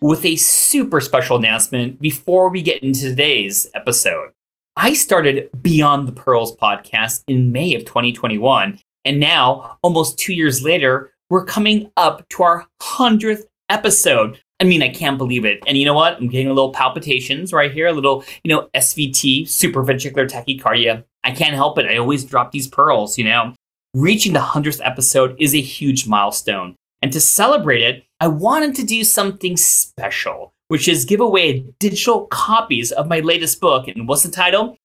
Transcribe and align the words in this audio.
with 0.00 0.24
a 0.24 0.36
super 0.36 1.00
special 1.00 1.36
announcement 1.36 2.00
before 2.00 2.48
we 2.50 2.62
get 2.62 2.82
into 2.82 3.00
today's 3.00 3.68
episode. 3.74 4.30
I 4.76 4.92
started 4.92 5.48
Beyond 5.62 6.06
the 6.06 6.12
Pearls 6.12 6.54
podcast 6.56 7.22
in 7.28 7.52
May 7.52 7.74
of 7.74 7.84
2021, 7.86 8.78
and 9.04 9.20
now, 9.20 9.78
almost 9.82 10.18
two 10.18 10.34
years 10.34 10.62
later, 10.62 11.12
we're 11.30 11.44
coming 11.44 11.90
up 11.96 12.28
to 12.30 12.42
our 12.42 12.66
100th 12.82 13.44
episode. 13.68 14.38
I 14.60 14.64
mean, 14.64 14.82
I 14.82 14.88
can't 14.88 15.18
believe 15.18 15.44
it. 15.44 15.62
And 15.66 15.78
you 15.78 15.84
know 15.84 15.94
what? 15.94 16.16
I'm 16.16 16.28
getting 16.28 16.48
a 16.48 16.52
little 16.52 16.72
palpitations 16.72 17.52
right 17.52 17.72
here, 17.72 17.86
a 17.86 17.92
little, 17.92 18.24
you 18.44 18.54
know, 18.54 18.68
SVT, 18.74 19.42
supraventricular 19.44 20.28
tachycardia. 20.28 21.04
I 21.24 21.30
can't 21.30 21.54
help 21.54 21.78
it. 21.78 21.86
I 21.86 21.96
always 21.96 22.24
drop 22.24 22.52
these 22.52 22.68
pearls, 22.68 23.18
you 23.18 23.24
know. 23.24 23.54
Reaching 23.94 24.34
the 24.34 24.40
100th 24.40 24.80
episode 24.84 25.36
is 25.38 25.54
a 25.54 25.60
huge 25.60 26.06
milestone. 26.06 26.76
And 27.02 27.12
to 27.12 27.20
celebrate 27.20 27.82
it, 27.82 28.04
I 28.20 28.28
wanted 28.28 28.74
to 28.76 28.84
do 28.84 29.04
something 29.04 29.56
special, 29.56 30.54
which 30.68 30.88
is 30.88 31.04
give 31.04 31.20
away 31.20 31.66
digital 31.78 32.26
copies 32.26 32.92
of 32.92 33.08
my 33.08 33.20
latest 33.20 33.60
book. 33.60 33.88
And 33.88 34.08
what's 34.08 34.22
the 34.22 34.30
title? 34.30 34.76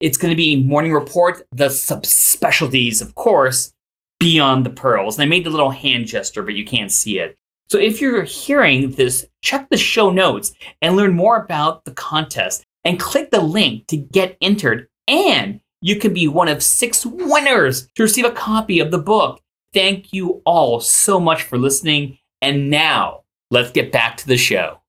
It's 0.00 0.16
going 0.16 0.30
to 0.30 0.36
be 0.36 0.62
Morning 0.62 0.92
Report, 0.92 1.42
the 1.52 1.66
subspecialties, 1.66 3.02
of 3.02 3.14
course, 3.14 3.72
Beyond 4.20 4.64
the 4.64 4.70
Pearls. 4.70 5.16
And 5.16 5.22
I 5.22 5.28
made 5.28 5.44
the 5.44 5.50
little 5.50 5.70
hand 5.70 6.06
gesture, 6.06 6.42
but 6.42 6.54
you 6.54 6.64
can't 6.64 6.92
see 6.92 7.18
it. 7.18 7.36
So 7.68 7.78
if 7.78 8.00
you're 8.00 8.22
hearing 8.22 8.92
this, 8.92 9.26
check 9.42 9.68
the 9.68 9.76
show 9.76 10.10
notes 10.10 10.52
and 10.80 10.96
learn 10.96 11.14
more 11.14 11.36
about 11.36 11.84
the 11.84 11.92
contest 11.92 12.64
and 12.84 12.98
click 12.98 13.30
the 13.30 13.42
link 13.42 13.86
to 13.88 13.96
get 13.96 14.38
entered. 14.40 14.88
And 15.06 15.60
you 15.82 15.96
can 15.96 16.14
be 16.14 16.28
one 16.28 16.48
of 16.48 16.62
six 16.62 17.04
winners 17.04 17.88
to 17.94 18.02
receive 18.02 18.24
a 18.24 18.30
copy 18.30 18.80
of 18.80 18.90
the 18.90 18.98
book. 18.98 19.42
Thank 19.74 20.14
you 20.14 20.40
all 20.46 20.80
so 20.80 21.20
much 21.20 21.42
for 21.42 21.58
listening. 21.58 22.18
And 22.40 22.70
now, 22.70 23.24
let's 23.50 23.70
get 23.70 23.92
back 23.92 24.16
to 24.16 24.26
the 24.26 24.38
show. 24.38 24.80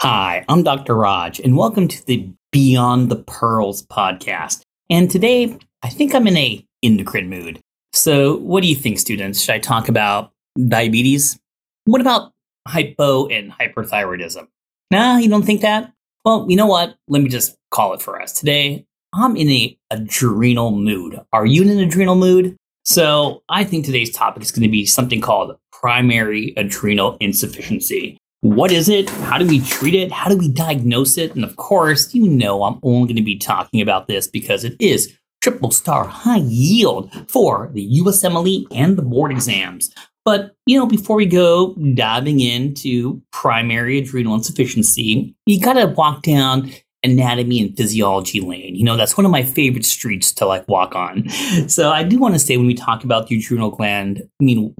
Hi, 0.00 0.42
I'm 0.48 0.62
Dr. 0.62 0.94
Raj, 0.94 1.38
and 1.38 1.54
welcome 1.54 1.86
to 1.86 2.06
the 2.06 2.30
Beyond 2.50 3.10
the 3.10 3.16
Pearls 3.16 3.82
podcast. 3.86 4.62
And 4.88 5.10
today, 5.10 5.58
I 5.82 5.90
think 5.90 6.14
I'm 6.14 6.26
in 6.26 6.38
a 6.38 6.66
endocrine 6.82 7.28
mood. 7.28 7.60
So, 7.92 8.38
what 8.38 8.62
do 8.62 8.68
you 8.68 8.74
think, 8.74 8.98
students? 8.98 9.42
Should 9.42 9.56
I 9.56 9.58
talk 9.58 9.90
about 9.90 10.32
diabetes? 10.68 11.38
What 11.84 12.00
about 12.00 12.32
hypo 12.66 13.26
and 13.26 13.52
hyperthyroidism? 13.52 14.46
Nah, 14.90 15.18
you 15.18 15.28
don't 15.28 15.44
think 15.44 15.60
that? 15.60 15.92
Well, 16.24 16.46
you 16.48 16.56
know 16.56 16.66
what? 16.66 16.96
Let 17.06 17.20
me 17.20 17.28
just 17.28 17.54
call 17.70 17.92
it 17.92 18.00
for 18.00 18.18
us. 18.18 18.32
Today, 18.32 18.86
I'm 19.12 19.36
in 19.36 19.50
a 19.50 19.78
adrenal 19.90 20.70
mood. 20.70 21.20
Are 21.34 21.44
you 21.44 21.60
in 21.62 21.68
an 21.68 21.80
adrenal 21.80 22.14
mood? 22.14 22.56
So, 22.84 23.42
I 23.48 23.64
think 23.64 23.84
today's 23.84 24.10
topic 24.10 24.42
is 24.42 24.50
going 24.50 24.62
to 24.62 24.68
be 24.68 24.86
something 24.86 25.20
called 25.20 25.56
primary 25.72 26.54
adrenal 26.56 27.16
insufficiency. 27.20 28.18
What 28.42 28.72
is 28.72 28.88
it? 28.88 29.10
How 29.10 29.36
do 29.36 29.46
we 29.46 29.60
treat 29.60 29.94
it? 29.94 30.10
How 30.10 30.30
do 30.30 30.36
we 30.36 30.48
diagnose 30.48 31.18
it? 31.18 31.34
And 31.34 31.44
of 31.44 31.56
course, 31.56 32.14
you 32.14 32.26
know 32.26 32.62
I'm 32.62 32.80
only 32.82 33.08
going 33.08 33.16
to 33.16 33.22
be 33.22 33.36
talking 33.36 33.82
about 33.82 34.08
this 34.08 34.26
because 34.26 34.64
it 34.64 34.76
is 34.80 35.14
triple 35.42 35.70
star 35.70 36.04
high 36.04 36.42
yield 36.44 37.10
for 37.30 37.70
the 37.74 38.00
USMLE 38.00 38.66
and 38.70 38.96
the 38.96 39.02
board 39.02 39.30
exams. 39.30 39.90
But, 40.24 40.54
you 40.66 40.78
know, 40.78 40.86
before 40.86 41.16
we 41.16 41.26
go 41.26 41.74
diving 41.94 42.40
into 42.40 43.22
primary 43.32 43.98
adrenal 43.98 44.34
insufficiency, 44.34 45.34
you 45.46 45.60
got 45.60 45.74
to 45.74 45.86
walk 45.86 46.22
down 46.22 46.72
anatomy 47.02 47.60
and 47.60 47.76
physiology 47.76 48.40
lane. 48.40 48.74
You 48.74 48.84
know, 48.84 48.96
that's 48.96 49.16
one 49.16 49.24
of 49.24 49.30
my 49.30 49.42
favorite 49.42 49.84
streets 49.84 50.32
to 50.34 50.46
like 50.46 50.66
walk 50.68 50.94
on. 50.94 51.28
So 51.68 51.90
I 51.90 52.02
do 52.04 52.18
want 52.18 52.34
to 52.34 52.38
say 52.38 52.56
when 52.56 52.66
we 52.66 52.74
talk 52.74 53.04
about 53.04 53.26
the 53.26 53.38
adrenal 53.38 53.70
gland, 53.70 54.22
I 54.40 54.44
mean, 54.44 54.74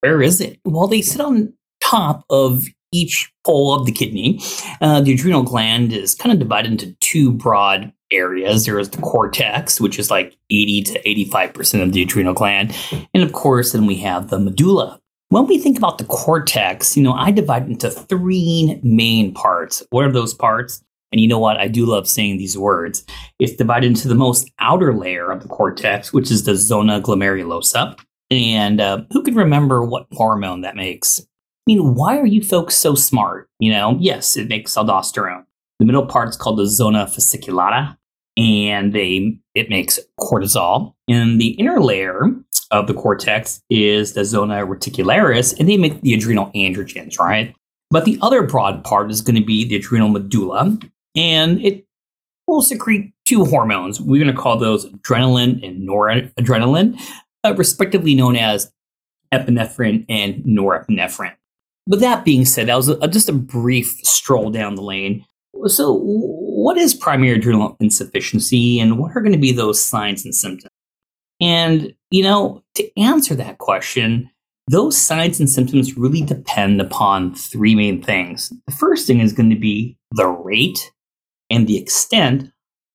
where 0.00 0.22
is 0.22 0.40
it? 0.40 0.58
Well, 0.64 0.86
they 0.86 1.02
sit 1.02 1.20
on 1.20 1.52
top 1.82 2.24
of 2.30 2.64
each 2.92 3.32
pole 3.44 3.74
of 3.74 3.86
the 3.86 3.92
kidney. 3.92 4.40
Uh, 4.80 5.00
the 5.00 5.14
adrenal 5.14 5.42
gland 5.42 5.92
is 5.92 6.14
kind 6.14 6.32
of 6.32 6.38
divided 6.38 6.72
into 6.72 6.92
two 7.00 7.32
broad 7.32 7.92
areas. 8.12 8.64
There 8.64 8.78
is 8.78 8.90
the 8.90 9.02
cortex, 9.02 9.80
which 9.80 9.98
is 9.98 10.10
like 10.10 10.36
80 10.50 10.82
to 10.82 11.02
85% 11.02 11.82
of 11.82 11.92
the 11.92 12.02
adrenal 12.02 12.34
gland. 12.34 12.76
And 13.12 13.22
of 13.22 13.32
course, 13.32 13.72
then 13.72 13.86
we 13.86 13.96
have 13.96 14.30
the 14.30 14.38
medulla. 14.38 15.00
When 15.28 15.46
we 15.46 15.58
think 15.58 15.76
about 15.76 15.98
the 15.98 16.04
cortex, 16.04 16.96
you 16.96 17.02
know, 17.02 17.12
I 17.12 17.32
divide 17.32 17.64
it 17.64 17.70
into 17.70 17.90
three 17.90 18.78
main 18.84 19.34
parts. 19.34 19.82
What 19.90 20.04
are 20.04 20.12
those 20.12 20.32
parts? 20.32 20.84
And 21.12 21.20
you 21.20 21.28
know 21.28 21.38
what? 21.38 21.56
I 21.58 21.68
do 21.68 21.86
love 21.86 22.08
saying 22.08 22.38
these 22.38 22.58
words. 22.58 23.04
It's 23.38 23.54
divided 23.54 23.86
into 23.86 24.08
the 24.08 24.14
most 24.14 24.50
outer 24.58 24.92
layer 24.92 25.30
of 25.30 25.42
the 25.42 25.48
cortex, 25.48 26.12
which 26.12 26.30
is 26.30 26.44
the 26.44 26.56
zona 26.56 27.00
glomerulosa. 27.00 27.98
And 28.30 28.80
uh, 28.80 29.02
who 29.12 29.22
can 29.22 29.34
remember 29.34 29.84
what 29.84 30.06
hormone 30.12 30.62
that 30.62 30.76
makes? 30.76 31.20
I 31.20 31.72
mean, 31.72 31.94
why 31.94 32.18
are 32.18 32.26
you 32.26 32.42
folks 32.42 32.76
so 32.76 32.94
smart? 32.94 33.48
You 33.60 33.72
know, 33.72 33.96
yes, 34.00 34.36
it 34.36 34.48
makes 34.48 34.74
aldosterone. 34.74 35.44
The 35.78 35.84
middle 35.84 36.06
part 36.06 36.28
is 36.28 36.36
called 36.36 36.58
the 36.58 36.66
zona 36.66 37.06
fasciculata, 37.06 37.96
and 38.36 38.92
they 38.92 39.38
it 39.54 39.68
makes 39.70 39.98
cortisol. 40.18 40.94
And 41.08 41.40
the 41.40 41.50
inner 41.50 41.80
layer 41.80 42.22
of 42.70 42.86
the 42.86 42.94
cortex 42.94 43.62
is 43.70 44.14
the 44.14 44.24
zona 44.24 44.66
reticularis, 44.66 45.58
and 45.58 45.68
they 45.68 45.76
make 45.76 46.00
the 46.00 46.14
adrenal 46.14 46.50
androgens, 46.54 47.18
right? 47.18 47.54
But 47.90 48.04
the 48.04 48.18
other 48.22 48.42
broad 48.42 48.84
part 48.84 49.10
is 49.10 49.20
going 49.20 49.36
to 49.36 49.44
be 49.44 49.66
the 49.66 49.76
adrenal 49.76 50.08
medulla, 50.08 50.76
and 51.16 51.60
it 51.62 51.86
will 52.46 52.62
secrete 52.62 53.12
two 53.24 53.44
hormones. 53.44 54.00
We're 54.00 54.22
going 54.22 54.34
to 54.34 54.40
call 54.40 54.58
those 54.58 54.86
adrenaline 54.86 55.66
and 55.66 55.88
noradrenaline 55.88 57.00
uh, 57.44 57.54
respectively 57.56 58.14
known 58.14 58.36
as 58.36 58.72
epinephrine 59.32 60.04
and 60.08 60.44
norepinephrine. 60.44 61.34
But 61.86 62.00
that 62.00 62.24
being 62.24 62.44
said, 62.44 62.68
that 62.68 62.76
was 62.76 62.88
a, 62.88 63.08
just 63.08 63.28
a 63.28 63.32
brief 63.32 63.88
stroll 64.02 64.50
down 64.50 64.74
the 64.74 64.82
lane. 64.82 65.24
So, 65.66 66.00
what 66.00 66.76
is 66.76 66.94
primary 66.94 67.32
adrenal 67.32 67.76
insufficiency 67.80 68.80
and 68.80 68.98
what 68.98 69.16
are 69.16 69.20
going 69.20 69.32
to 69.32 69.38
be 69.38 69.52
those 69.52 69.82
signs 69.82 70.24
and 70.24 70.34
symptoms? 70.34 70.70
And, 71.40 71.94
you 72.10 72.22
know, 72.22 72.62
to 72.74 73.00
answer 73.00 73.34
that 73.36 73.58
question, 73.58 74.30
those 74.68 74.98
signs 74.98 75.38
and 75.38 75.48
symptoms 75.48 75.96
really 75.96 76.22
depend 76.22 76.80
upon 76.80 77.34
three 77.34 77.74
main 77.74 78.02
things. 78.02 78.52
The 78.66 78.72
first 78.72 79.06
thing 79.06 79.20
is 79.20 79.32
going 79.32 79.50
to 79.50 79.58
be 79.58 79.96
the 80.12 80.26
rate 80.26 80.92
and 81.50 81.66
the 81.66 81.78
extent 81.78 82.50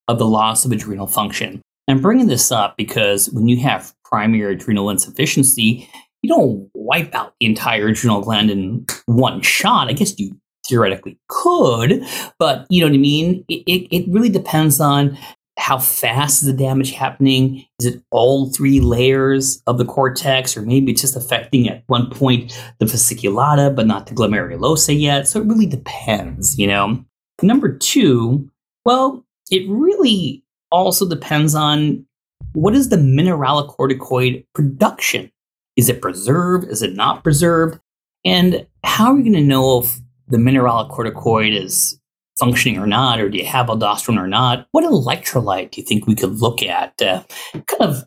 of 0.07 0.19
the 0.19 0.27
loss 0.27 0.65
of 0.65 0.71
adrenal 0.71 1.07
function. 1.07 1.61
I'm 1.87 2.01
bringing 2.01 2.27
this 2.27 2.51
up 2.51 2.77
because 2.77 3.29
when 3.31 3.47
you 3.47 3.57
have 3.61 3.93
primary 4.05 4.53
adrenal 4.53 4.89
insufficiency, 4.89 5.89
you 6.21 6.29
don't 6.29 6.69
wipe 6.73 7.13
out 7.15 7.33
the 7.39 7.45
entire 7.45 7.87
adrenal 7.87 8.21
gland 8.21 8.51
in 8.51 8.85
one 9.05 9.41
shot. 9.41 9.87
I 9.89 9.93
guess 9.93 10.17
you 10.19 10.35
theoretically 10.67 11.17
could, 11.27 12.03
but 12.37 12.65
you 12.69 12.81
know 12.81 12.87
what 12.87 12.95
I 12.95 12.99
mean? 12.99 13.43
It, 13.49 13.63
it, 13.65 13.95
it 13.95 14.05
really 14.11 14.29
depends 14.29 14.79
on 14.79 15.17
how 15.57 15.77
fast 15.77 16.41
is 16.41 16.47
the 16.47 16.53
damage 16.53 16.91
happening? 16.91 17.65
Is 17.79 17.85
it 17.87 18.03
all 18.09 18.49
three 18.51 18.79
layers 18.79 19.61
of 19.67 19.77
the 19.77 19.85
cortex, 19.85 20.57
or 20.57 20.61
maybe 20.61 20.91
it's 20.91 21.01
just 21.01 21.15
affecting 21.15 21.69
at 21.69 21.83
one 21.87 22.09
point 22.09 22.59
the 22.79 22.85
fasciculata, 22.85 23.75
but 23.75 23.85
not 23.85 24.07
the 24.07 24.15
glomerulosa 24.15 24.99
yet? 24.99 25.27
So 25.27 25.41
it 25.41 25.47
really 25.47 25.67
depends, 25.67 26.57
you 26.57 26.67
know. 26.67 27.05
Number 27.43 27.75
two, 27.75 28.49
well, 28.85 29.25
it 29.49 29.67
really 29.69 30.43
also 30.71 31.07
depends 31.07 31.55
on 31.55 32.05
what 32.53 32.75
is 32.75 32.89
the 32.89 32.97
mineralocorticoid 32.97 34.45
production? 34.53 35.31
Is 35.77 35.89
it 35.89 36.01
preserved? 36.01 36.69
Is 36.69 36.81
it 36.81 36.95
not 36.95 37.23
preserved? 37.23 37.79
And 38.25 38.65
how 38.83 39.13
are 39.13 39.17
you 39.17 39.23
going 39.23 39.33
to 39.33 39.41
know 39.41 39.81
if 39.81 39.99
the 40.27 40.37
mineralocorticoid 40.37 41.55
is 41.59 41.99
functioning 42.39 42.79
or 42.79 42.87
not, 42.87 43.19
or 43.19 43.29
do 43.29 43.37
you 43.37 43.45
have 43.45 43.67
aldosterone 43.67 44.17
or 44.17 44.27
not? 44.27 44.67
What 44.71 44.83
electrolyte 44.83 45.71
do 45.71 45.81
you 45.81 45.87
think 45.87 46.07
we 46.07 46.15
could 46.15 46.39
look 46.39 46.63
at 46.63 46.97
to 46.97 47.25
kind 47.53 47.81
of 47.81 48.03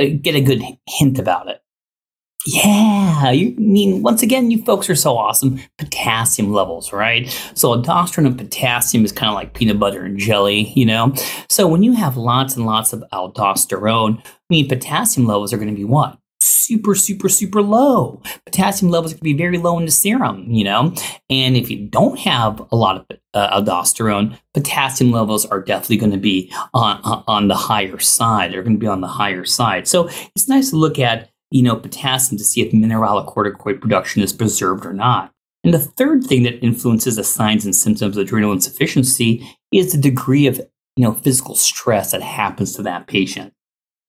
uh, 0.00 0.06
get 0.20 0.34
a 0.34 0.40
good 0.40 0.62
hint 0.88 1.18
about 1.18 1.48
it? 1.48 1.60
Yeah, 2.50 3.30
you 3.30 3.54
I 3.58 3.60
mean 3.60 4.02
once 4.02 4.22
again, 4.22 4.50
you 4.50 4.62
folks 4.64 4.88
are 4.88 4.94
so 4.94 5.18
awesome. 5.18 5.60
Potassium 5.76 6.50
levels, 6.50 6.94
right? 6.94 7.28
So 7.54 7.76
aldosterone 7.76 8.26
and 8.26 8.38
potassium 8.38 9.04
is 9.04 9.12
kind 9.12 9.28
of 9.28 9.34
like 9.34 9.52
peanut 9.52 9.78
butter 9.78 10.02
and 10.02 10.18
jelly, 10.18 10.72
you 10.74 10.86
know. 10.86 11.12
So 11.50 11.68
when 11.68 11.82
you 11.82 11.92
have 11.92 12.16
lots 12.16 12.56
and 12.56 12.64
lots 12.64 12.94
of 12.94 13.04
aldosterone, 13.12 14.24
I 14.24 14.30
mean 14.48 14.66
potassium 14.66 15.26
levels 15.26 15.52
are 15.52 15.58
going 15.58 15.68
to 15.68 15.74
be 15.74 15.84
what? 15.84 16.18
super, 16.40 16.94
super, 16.94 17.28
super 17.28 17.62
low. 17.62 18.22
Potassium 18.44 18.90
levels 18.90 19.14
can 19.14 19.22
be 19.22 19.32
very 19.32 19.56
low 19.56 19.78
in 19.78 19.86
the 19.86 19.90
serum, 19.90 20.50
you 20.50 20.64
know? 20.64 20.94
And 21.30 21.56
if 21.56 21.70
you 21.70 21.86
don't 21.86 22.18
have 22.18 22.62
a 22.70 22.76
lot 22.76 22.96
of 22.96 23.18
uh, 23.32 23.60
aldosterone, 23.60 24.38
potassium 24.52 25.10
levels 25.10 25.46
are 25.46 25.62
definitely 25.62 25.96
going 25.96 26.12
to 26.12 26.18
be 26.18 26.52
on, 26.74 27.00
on 27.26 27.48
the 27.48 27.54
higher 27.54 27.98
side. 27.98 28.52
They're 28.52 28.62
going 28.62 28.76
to 28.76 28.80
be 28.80 28.86
on 28.86 29.00
the 29.00 29.06
higher 29.06 29.46
side. 29.46 29.88
So 29.88 30.08
it's 30.34 30.48
nice 30.48 30.70
to 30.70 30.76
look 30.76 30.98
at, 30.98 31.30
you 31.50 31.62
know, 31.62 31.76
potassium 31.76 32.38
to 32.38 32.44
see 32.44 32.60
if 32.60 32.72
mineralocorticoid 32.72 33.80
production 33.80 34.22
is 34.22 34.32
preserved 34.32 34.84
or 34.84 34.92
not. 34.92 35.32
And 35.64 35.74
the 35.74 35.78
third 35.78 36.24
thing 36.24 36.44
that 36.44 36.62
influences 36.64 37.16
the 37.16 37.24
signs 37.24 37.64
and 37.64 37.74
symptoms 37.74 38.16
of 38.16 38.22
adrenal 38.22 38.52
insufficiency 38.52 39.46
is 39.72 39.92
the 39.92 39.98
degree 39.98 40.46
of, 40.46 40.58
you 40.96 41.04
know, 41.04 41.14
physical 41.14 41.54
stress 41.54 42.12
that 42.12 42.22
happens 42.22 42.74
to 42.74 42.82
that 42.82 43.06
patient. 43.06 43.52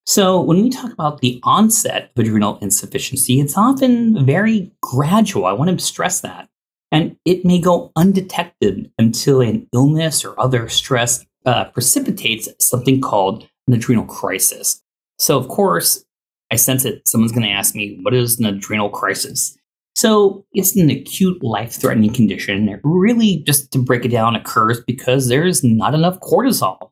So, 0.06 0.42
when 0.42 0.64
we 0.64 0.70
talk 0.70 0.92
about 0.92 1.22
the 1.22 1.40
onset 1.44 2.12
of 2.16 2.26
adrenal 2.26 2.58
insufficiency, 2.62 3.40
it's 3.40 3.58
often 3.58 4.26
very 4.26 4.72
gradual. 4.82 5.46
I 5.46 5.54
want 5.54 5.70
to 5.70 5.86
stress 5.86 6.22
that. 6.22 6.50
And 6.92 7.16
it 7.26 7.46
may 7.46 7.60
go 7.60 7.92
undetected 7.96 8.92
until 8.98 9.42
an 9.42 9.68
illness 9.74 10.26
or 10.26 10.40
other 10.40 10.68
stress 10.68 11.26
uh, 11.46 11.66
precipitates 11.66 12.50
something 12.60 13.02
called 13.02 13.48
an 13.68 13.74
adrenal 13.76 14.06
crisis. 14.06 14.82
So, 15.20 15.38
of 15.38 15.48
course, 15.48 16.04
I 16.52 16.56
sense 16.56 16.84
that 16.84 17.08
someone's 17.08 17.32
going 17.32 17.44
to 17.44 17.52
ask 17.52 17.76
me, 17.76 18.00
what 18.02 18.14
is 18.14 18.40
an 18.40 18.46
adrenal 18.46 18.90
crisis? 18.90 19.56
So, 19.96 20.46
it's 20.54 20.76
an 20.76 20.90
acute 20.90 21.44
life 21.44 21.74
threatening 21.74 22.14
condition. 22.14 22.70
It 22.70 22.80
really, 22.84 23.44
just 23.46 23.72
to 23.72 23.80
break 23.80 24.06
it 24.06 24.10
down, 24.10 24.36
occurs 24.36 24.82
because 24.88 25.28
there's 25.28 25.64
not 25.64 25.94
enough 25.94 26.20
cortisol 26.22 26.90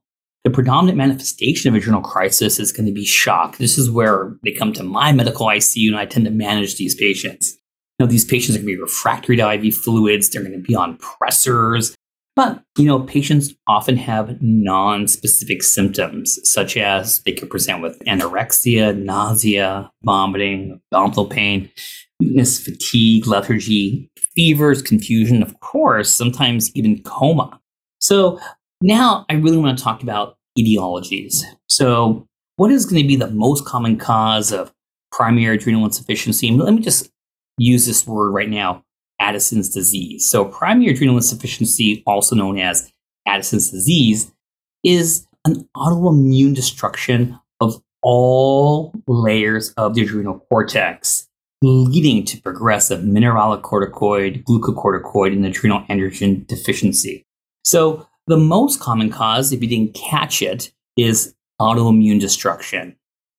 the 0.47 0.53
predominant 0.53 0.97
manifestation 0.97 1.67
of 1.67 1.75
adrenal 1.75 2.01
crisis 2.01 2.57
is 2.57 2.71
going 2.71 2.85
to 2.85 2.93
be 2.93 3.03
shock. 3.03 3.57
This 3.57 3.77
is 3.77 3.91
where 3.91 4.33
they 4.45 4.53
come 4.53 4.71
to 4.73 4.83
my 4.83 5.11
medical 5.11 5.45
ICU, 5.47 5.89
and 5.89 5.97
I 5.97 6.05
tend 6.05 6.23
to 6.23 6.31
manage 6.31 6.77
these 6.77 6.95
patients. 6.95 7.57
Now, 7.99 8.05
these 8.05 8.23
patients 8.23 8.55
are 8.55 8.59
going 8.59 8.69
to 8.69 8.77
be 8.77 8.81
refractory 8.81 9.35
to 9.35 9.51
IV 9.51 9.75
fluids. 9.75 10.29
They're 10.29 10.43
going 10.43 10.53
to 10.53 10.65
be 10.65 10.73
on 10.73 10.99
pressors. 10.99 11.93
But, 12.37 12.61
you 12.77 12.85
know, 12.85 12.99
patients 12.99 13.55
often 13.65 13.97
have 13.97 14.39
non-specific 14.43 15.63
symptoms, 15.63 16.37
such 16.43 16.77
as 16.77 17.19
they 17.23 17.31
could 17.31 17.49
present 17.49 17.81
with 17.81 17.97
anorexia, 18.05 18.95
nausea, 18.95 19.89
vomiting, 20.03 20.79
abdominal 20.93 21.25
pain, 21.25 21.71
weakness, 22.19 22.63
fatigue, 22.63 23.25
lethargy, 23.25 24.11
fevers, 24.35 24.83
confusion, 24.83 25.41
of 25.41 25.59
course, 25.61 26.13
sometimes 26.13 26.69
even 26.75 27.01
coma. 27.01 27.59
So 28.01 28.39
now 28.83 29.25
I 29.29 29.33
really 29.33 29.57
want 29.57 29.75
to 29.75 29.83
talk 29.83 30.03
about 30.03 30.37
etiologies. 30.59 31.41
So, 31.67 32.27
what 32.57 32.71
is 32.71 32.85
going 32.85 33.01
to 33.01 33.07
be 33.07 33.15
the 33.15 33.31
most 33.31 33.65
common 33.65 33.97
cause 33.97 34.51
of 34.51 34.71
primary 35.11 35.55
adrenal 35.57 35.85
insufficiency? 35.85 36.51
Let 36.51 36.75
me 36.75 36.81
just 36.81 37.09
use 37.57 37.87
this 37.87 38.05
word 38.05 38.29
right 38.29 38.49
now 38.49 38.83
Addison's 39.19 39.69
disease. 39.69 40.29
So, 40.29 40.45
primary 40.45 40.91
adrenal 40.91 41.15
insufficiency, 41.15 42.03
also 42.05 42.35
known 42.35 42.59
as 42.59 42.91
Addison's 43.27 43.71
disease, 43.71 44.31
is 44.83 45.27
an 45.45 45.67
autoimmune 45.75 46.55
destruction 46.55 47.39
of 47.59 47.81
all 48.01 48.93
layers 49.07 49.71
of 49.73 49.95
the 49.95 50.03
adrenal 50.03 50.39
cortex, 50.49 51.27
leading 51.61 52.23
to 52.25 52.41
progressive 52.41 53.01
mineralocorticoid, 53.01 54.43
glucocorticoid, 54.43 55.33
and 55.33 55.45
adrenal 55.45 55.81
androgen 55.89 56.45
deficiency. 56.47 57.25
So, 57.63 58.07
the 58.27 58.37
most 58.37 58.79
common 58.79 59.09
cause, 59.09 59.51
if 59.51 59.61
you 59.61 59.67
didn't 59.67 59.95
catch 59.95 60.41
it, 60.41 60.71
is 60.97 61.33
autoimmune 61.59 62.19
destruction. 62.19 62.95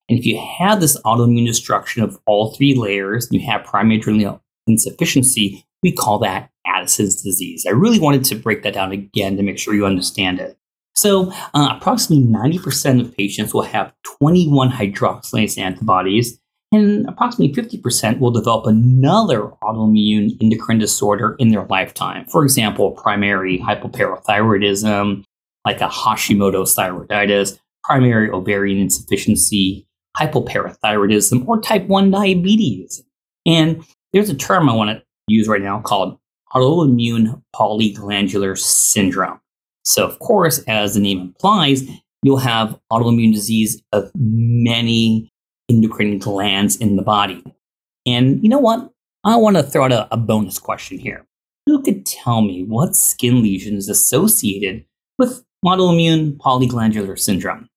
And 0.09 0.19
if 0.19 0.25
you 0.25 0.41
have 0.59 0.81
this 0.81 1.01
autoimmune 1.03 1.47
destruction 1.47 2.03
of 2.03 2.19
all 2.27 2.55
three 2.55 2.75
layers, 2.75 3.29
you 3.31 3.41
have 3.41 3.65
primary 3.65 3.99
adrenal 3.99 4.43
insufficiency, 4.69 5.65
we 5.83 5.93
call 5.93 6.19
that 6.21 6.51
Addison's 6.67 7.23
disease. 7.23 7.65
I 7.67 7.73
really 7.73 7.99
wanted 7.99 8.25
to 8.25 8.35
break 8.35 8.63
that 8.63 8.75
down 8.75 8.93
again 8.93 9.37
to 9.37 9.43
make 9.43 9.59
sure 9.59 9.75
you 9.75 9.87
understand 9.87 10.41
it. 10.41 10.59
So, 10.95 11.33
uh, 11.55 11.75
approximately 11.77 12.27
90% 12.27 13.01
of 13.01 13.17
patients 13.17 13.55
will 13.55 13.63
have 13.63 13.93
21 14.21 14.71
hydroxylase 14.71 15.57
antibodies, 15.57 16.41
and 16.73 17.09
approximately 17.09 17.55
50% 17.55 18.19
will 18.19 18.33
develop 18.33 18.67
another 18.67 19.53
autoimmune 19.63 20.37
endocrine 20.43 20.79
disorder 20.79 21.37
in 21.39 21.51
their 21.51 21.65
lifetime. 21.67 22.27
For 22.27 22.43
example, 22.43 22.91
primary 22.91 23.59
hypoparathyroidism, 23.61 25.23
like 25.65 25.81
a 25.81 25.89
Hashimoto's 25.89 26.75
thyroiditis, 26.75 27.59
primary 27.85 28.31
ovarian 28.31 28.79
insufficiency, 28.79 29.87
hypoparathyroidism, 30.19 31.47
or 31.47 31.61
type 31.61 31.87
1 31.87 32.11
diabetes. 32.11 33.03
And 33.47 33.85
there's 34.13 34.31
a 34.31 34.35
term 34.35 34.69
I 34.69 34.75
want 34.75 34.91
to 34.91 35.03
use 35.27 35.49
right 35.49 35.63
now 35.63 35.81
called 35.81 36.19
autoimmune 36.55 37.43
polyglandular 37.55 38.57
syndrome. 38.59 39.41
So, 39.85 40.07
of 40.07 40.19
course, 40.19 40.63
as 40.67 40.95
the 40.95 41.01
name 41.01 41.21
implies, 41.21 41.85
you'll 42.23 42.39
have 42.39 42.79
autoimmune 42.93 43.33
disease 43.33 43.83
of 43.93 44.11
many 44.15 45.31
endocrine 45.69 46.19
glands 46.19 46.77
in 46.77 46.97
the 46.97 47.03
body. 47.03 47.43
And 48.07 48.43
you 48.43 48.49
know 48.49 48.59
what? 48.59 48.91
I 49.25 49.37
want 49.37 49.57
to 49.57 49.63
throw 49.63 49.85
out 49.85 49.93
a, 49.93 50.09
a 50.13 50.17
bonus 50.17 50.59
question 50.59 50.99
here. 50.99 51.27
Who 51.67 51.83
could 51.83 52.07
tell 52.07 52.41
me 52.41 52.65
what 52.65 52.97
skin 52.97 53.43
lesion 53.43 53.77
is 53.77 53.89
associated 53.89 54.85
with 55.19 55.45
autoimmune 55.65 56.39
polyglandular 56.39 57.19
syndrome? 57.19 57.69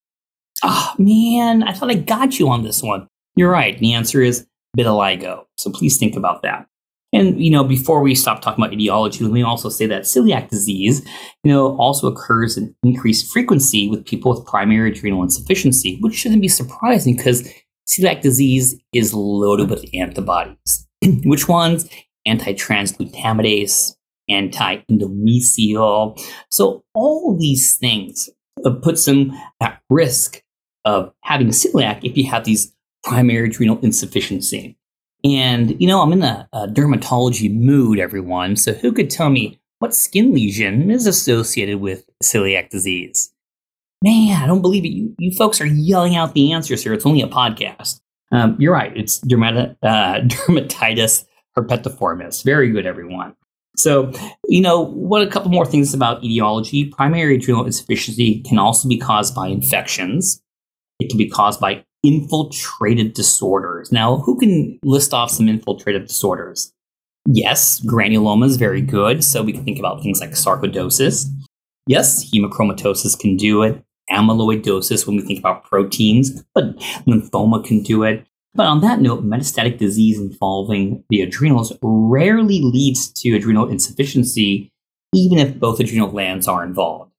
Oh 0.62 0.94
man, 0.98 1.62
I 1.62 1.72
thought 1.72 1.90
I 1.90 1.94
got 1.94 2.38
you 2.38 2.48
on 2.48 2.62
this 2.62 2.82
one. 2.82 3.08
You're 3.36 3.50
right. 3.50 3.78
The 3.78 3.92
answer 3.92 4.22
is 4.22 4.46
vitiligo. 4.76 5.44
So 5.56 5.70
please 5.70 5.98
think 5.98 6.16
about 6.16 6.42
that. 6.42 6.66
And 7.12 7.42
you 7.42 7.50
know, 7.50 7.62
before 7.62 8.00
we 8.00 8.14
stop 8.14 8.40
talking 8.40 8.64
about 8.64 8.72
etiology, 8.72 9.22
let 9.22 9.32
me 9.32 9.42
also 9.42 9.68
say 9.68 9.86
that 9.86 10.02
celiac 10.02 10.48
disease, 10.48 11.06
you 11.44 11.52
know, 11.52 11.76
also 11.76 12.06
occurs 12.08 12.56
in 12.56 12.74
increased 12.82 13.30
frequency 13.30 13.88
with 13.88 14.06
people 14.06 14.32
with 14.32 14.46
primary 14.46 14.92
adrenal 14.92 15.22
insufficiency, 15.22 15.98
which 16.00 16.14
shouldn't 16.14 16.40
be 16.40 16.48
surprising 16.48 17.16
because 17.16 17.48
celiac 17.86 18.22
disease 18.22 18.76
is 18.94 19.12
loaded 19.12 19.68
with 19.68 19.84
antibodies. 19.94 20.88
Which 21.24 21.48
ones? 21.48 21.88
Anti-transglutaminase, 22.24 23.94
anti-endomysial. 24.30 26.24
So 26.50 26.84
all 26.94 27.36
these 27.38 27.76
things 27.76 28.30
uh, 28.64 28.70
puts 28.70 29.04
them 29.04 29.32
at 29.60 29.82
risk 29.90 30.42
of 30.84 31.12
having 31.22 31.48
celiac 31.48 32.00
if 32.04 32.16
you 32.16 32.30
have 32.30 32.44
these 32.44 32.72
primary 33.04 33.48
adrenal 33.48 33.78
insufficiency. 33.80 34.76
And, 35.24 35.80
you 35.80 35.86
know, 35.86 36.02
I'm 36.02 36.12
in 36.12 36.22
a, 36.22 36.48
a, 36.52 36.66
dermatology 36.66 37.54
mood, 37.54 37.98
everyone. 37.98 38.56
So 38.56 38.72
who 38.72 38.92
could 38.92 39.08
tell 39.08 39.30
me 39.30 39.60
what 39.78 39.94
skin 39.94 40.34
lesion 40.34 40.90
is 40.90 41.06
associated 41.06 41.80
with 41.80 42.04
celiac 42.22 42.70
disease? 42.70 43.32
Man, 44.02 44.42
I 44.42 44.46
don't 44.46 44.62
believe 44.62 44.84
it. 44.84 44.88
You, 44.88 45.14
you 45.18 45.30
folks 45.32 45.60
are 45.60 45.66
yelling 45.66 46.16
out 46.16 46.34
the 46.34 46.52
answers 46.52 46.82
here. 46.82 46.92
It's 46.92 47.06
only 47.06 47.22
a 47.22 47.28
podcast. 47.28 48.00
Um, 48.32 48.56
you're 48.58 48.72
right. 48.72 48.96
It's 48.96 49.22
uh, 49.22 49.26
dermatitis 49.26 51.24
herpetiformis. 51.56 52.44
Very 52.44 52.70
good, 52.70 52.86
everyone. 52.86 53.36
So, 53.76 54.12
you 54.48 54.60
know, 54.60 54.80
what 54.80 55.22
a 55.22 55.26
couple 55.26 55.50
more 55.50 55.64
things 55.64 55.94
about 55.94 56.22
etiology. 56.24 56.86
Primary 56.86 57.36
adrenal 57.36 57.64
insufficiency 57.64 58.40
can 58.40 58.58
also 58.58 58.88
be 58.88 58.98
caused 58.98 59.34
by 59.34 59.48
infections. 59.48 60.42
It 60.98 61.08
can 61.08 61.18
be 61.18 61.28
caused 61.28 61.60
by 61.60 61.84
infiltrated 62.02 63.14
disorders. 63.14 63.92
Now, 63.92 64.18
who 64.18 64.38
can 64.38 64.78
list 64.82 65.14
off 65.14 65.30
some 65.30 65.46
infiltrative 65.46 66.06
disorders? 66.06 66.72
Yes, 67.26 67.80
granuloma 67.80 68.46
is 68.46 68.56
very 68.56 68.82
good. 68.82 69.22
So 69.22 69.42
we 69.42 69.52
can 69.52 69.64
think 69.64 69.78
about 69.78 70.02
things 70.02 70.20
like 70.20 70.30
sarcoidosis. 70.30 71.26
Yes, 71.86 72.30
hemochromatosis 72.30 73.18
can 73.18 73.36
do 73.36 73.62
it. 73.62 73.82
Amyloidosis 74.10 75.06
when 75.06 75.16
we 75.16 75.22
think 75.22 75.38
about 75.38 75.64
proteins, 75.64 76.42
but 76.54 76.76
lymphoma 77.06 77.64
can 77.64 77.82
do 77.82 78.02
it. 78.02 78.26
But 78.54 78.66
on 78.66 78.80
that 78.80 79.00
note, 79.00 79.24
metastatic 79.24 79.78
disease 79.78 80.18
involving 80.18 81.04
the 81.08 81.22
adrenals 81.22 81.72
rarely 81.80 82.60
leads 82.60 83.10
to 83.22 83.34
adrenal 83.34 83.68
insufficiency, 83.68 84.70
even 85.14 85.38
if 85.38 85.58
both 85.58 85.80
adrenal 85.80 86.08
glands 86.08 86.46
are 86.48 86.64
involved. 86.64 87.11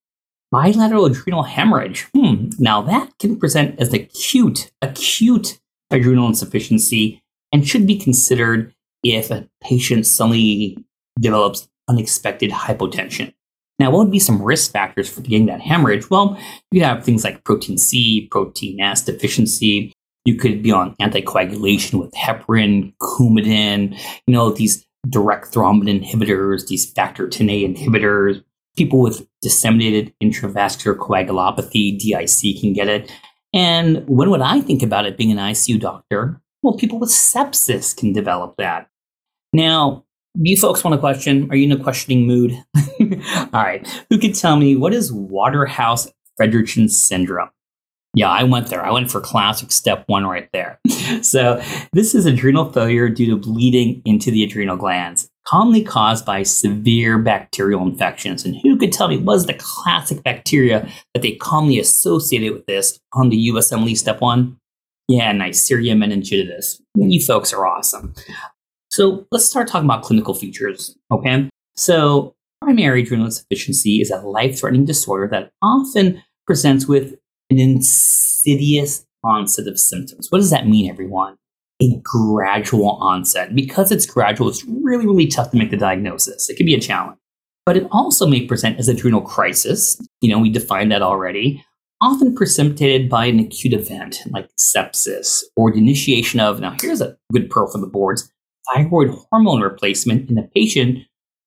Bilateral 0.53 1.05
adrenal 1.05 1.41
hemorrhage, 1.41 2.03
hmm, 2.13 2.49
now 2.59 2.83
that 2.83 3.17
can 3.17 3.39
present 3.39 3.79
as 3.79 3.91
acute, 3.91 4.69
acute 4.83 5.59
adrenal 5.89 6.27
insufficiency 6.27 7.23
and 7.51 7.67
should 7.67 7.87
be 7.87 7.97
considered 7.97 8.71
if 9.03 9.31
a 9.31 9.49
patient 9.63 10.05
suddenly 10.05 10.77
develops 11.19 11.67
unexpected 11.87 12.51
hypotension. 12.51 13.33
Now, 13.79 13.89
what 13.89 13.97
would 13.97 14.11
be 14.11 14.19
some 14.19 14.43
risk 14.43 14.71
factors 14.71 15.09
for 15.09 15.21
getting 15.21 15.47
that 15.47 15.59
hemorrhage? 15.59 16.11
Well, 16.11 16.37
you 16.71 16.81
could 16.81 16.87
have 16.87 17.03
things 17.03 17.23
like 17.23 17.43
protein 17.43 17.79
C, 17.79 18.27
protein 18.29 18.79
S 18.79 19.01
deficiency, 19.01 19.91
you 20.23 20.35
could 20.35 20.61
be 20.61 20.71
on 20.71 20.95
anticoagulation 20.97 21.99
with 21.99 22.13
heparin, 22.13 22.93
Coumadin, 23.01 23.97
you 24.27 24.33
know, 24.35 24.51
these 24.51 24.85
direct 25.09 25.51
thrombin 25.51 25.99
inhibitors, 25.99 26.67
these 26.67 26.91
factor 26.91 27.27
10A 27.27 27.75
inhibitors. 27.75 28.43
People 28.75 28.99
with 28.99 29.27
disseminated 29.41 30.13
intravascular 30.21 30.97
coagulopathy, 30.97 31.97
DIC, 31.97 32.59
can 32.59 32.73
get 32.73 32.87
it. 32.87 33.11
And 33.53 34.07
when 34.07 34.29
would 34.29 34.41
I 34.41 34.61
think 34.61 34.81
about 34.81 35.05
it 35.05 35.17
being 35.17 35.31
an 35.31 35.37
ICU 35.37 35.79
doctor? 35.79 36.41
Well, 36.63 36.77
people 36.77 36.99
with 36.99 37.09
sepsis 37.09 37.95
can 37.95 38.13
develop 38.13 38.55
that. 38.57 38.89
Now, 39.53 40.05
you 40.35 40.57
folks 40.57 40.83
want 40.83 40.95
a 40.95 40.99
question? 40.99 41.47
Are 41.51 41.55
you 41.55 41.65
in 41.65 41.79
a 41.79 41.83
questioning 41.83 42.25
mood? 42.25 42.57
All 43.37 43.47
right. 43.53 43.87
Who 44.09 44.17
could 44.17 44.33
tell 44.33 44.55
me 44.55 44.75
what 44.75 44.93
is 44.93 45.13
Waterhouse 45.13 46.11
Friderichsen 46.39 46.89
syndrome? 46.89 47.49
Yeah, 48.15 48.29
I 48.29 48.43
went 48.43 48.67
there. 48.67 48.85
I 48.85 48.91
went 48.91 49.11
for 49.11 49.19
classic 49.21 49.71
step 49.71 50.03
one 50.07 50.25
right 50.25 50.49
there. 50.53 50.79
so, 51.21 51.61
this 51.93 52.13
is 52.13 52.25
adrenal 52.25 52.71
failure 52.71 53.09
due 53.09 53.25
to 53.27 53.35
bleeding 53.35 54.01
into 54.05 54.29
the 54.29 54.43
adrenal 54.43 54.77
glands, 54.77 55.29
commonly 55.45 55.83
caused 55.83 56.25
by 56.25 56.43
severe 56.43 57.17
bacterial 57.17 57.81
infections. 57.83 58.45
And 58.45 58.55
who 58.63 58.77
could 58.77 58.91
tell 58.91 59.07
me 59.07 59.17
what 59.17 59.35
is 59.35 59.45
the 59.45 59.55
classic 59.55 60.23
bacteria 60.23 60.87
that 61.13 61.21
they 61.21 61.33
commonly 61.33 61.79
associated 61.79 62.53
with 62.53 62.65
this 62.65 62.99
on 63.13 63.29
the 63.29 63.49
USMLE 63.49 63.97
step 63.97 64.21
one? 64.21 64.57
Yeah, 65.07 65.33
Neisseria 65.33 65.95
meningitidis. 65.95 66.79
You 66.95 67.21
folks 67.21 67.51
are 67.53 67.67
awesome. 67.67 68.13
So, 68.89 69.25
let's 69.31 69.45
start 69.45 69.67
talking 69.67 69.89
about 69.89 70.03
clinical 70.03 70.33
features, 70.33 70.95
okay? 71.11 71.49
So, 71.75 72.35
primary 72.61 73.01
adrenal 73.01 73.25
insufficiency 73.25 74.01
is 74.01 74.11
a 74.11 74.17
life 74.17 74.59
threatening 74.59 74.85
disorder 74.85 75.27
that 75.29 75.51
often 75.61 76.23
presents 76.45 76.87
with 76.87 77.15
an 77.49 77.59
insidious 77.59 79.05
onset 79.23 79.67
of 79.67 79.79
symptoms. 79.79 80.27
What 80.29 80.39
does 80.39 80.51
that 80.51 80.67
mean, 80.67 80.89
everyone? 80.89 81.35
A 81.81 81.99
gradual 82.03 82.91
onset. 83.01 83.55
Because 83.55 83.91
it's 83.91 84.05
gradual, 84.05 84.49
it's 84.49 84.63
really, 84.65 85.05
really 85.05 85.27
tough 85.27 85.51
to 85.51 85.57
make 85.57 85.71
the 85.71 85.77
diagnosis. 85.77 86.49
It 86.49 86.57
can 86.57 86.65
be 86.65 86.75
a 86.75 86.79
challenge. 86.79 87.17
But 87.65 87.77
it 87.77 87.87
also 87.91 88.27
may 88.27 88.45
present 88.45 88.77
as 88.77 88.89
adrenal 88.89 89.21
crisis. 89.21 90.01
You 90.21 90.29
know, 90.29 90.39
we 90.39 90.49
defined 90.49 90.91
that 90.91 91.01
already. 91.01 91.63
Often 92.01 92.35
precipitated 92.35 93.09
by 93.09 93.25
an 93.25 93.39
acute 93.39 93.73
event 93.73 94.19
like 94.31 94.49
sepsis 94.59 95.43
or 95.55 95.71
the 95.71 95.77
initiation 95.77 96.41
of, 96.41 96.59
now 96.59 96.75
here's 96.81 96.99
a 96.99 97.17
good 97.31 97.49
pearl 97.49 97.71
for 97.71 97.77
the 97.79 97.87
boards, 97.87 98.29
thyroid 98.73 99.09
hormone 99.29 99.61
replacement 99.61 100.29
in 100.29 100.37
a 100.37 100.43
patient 100.43 100.99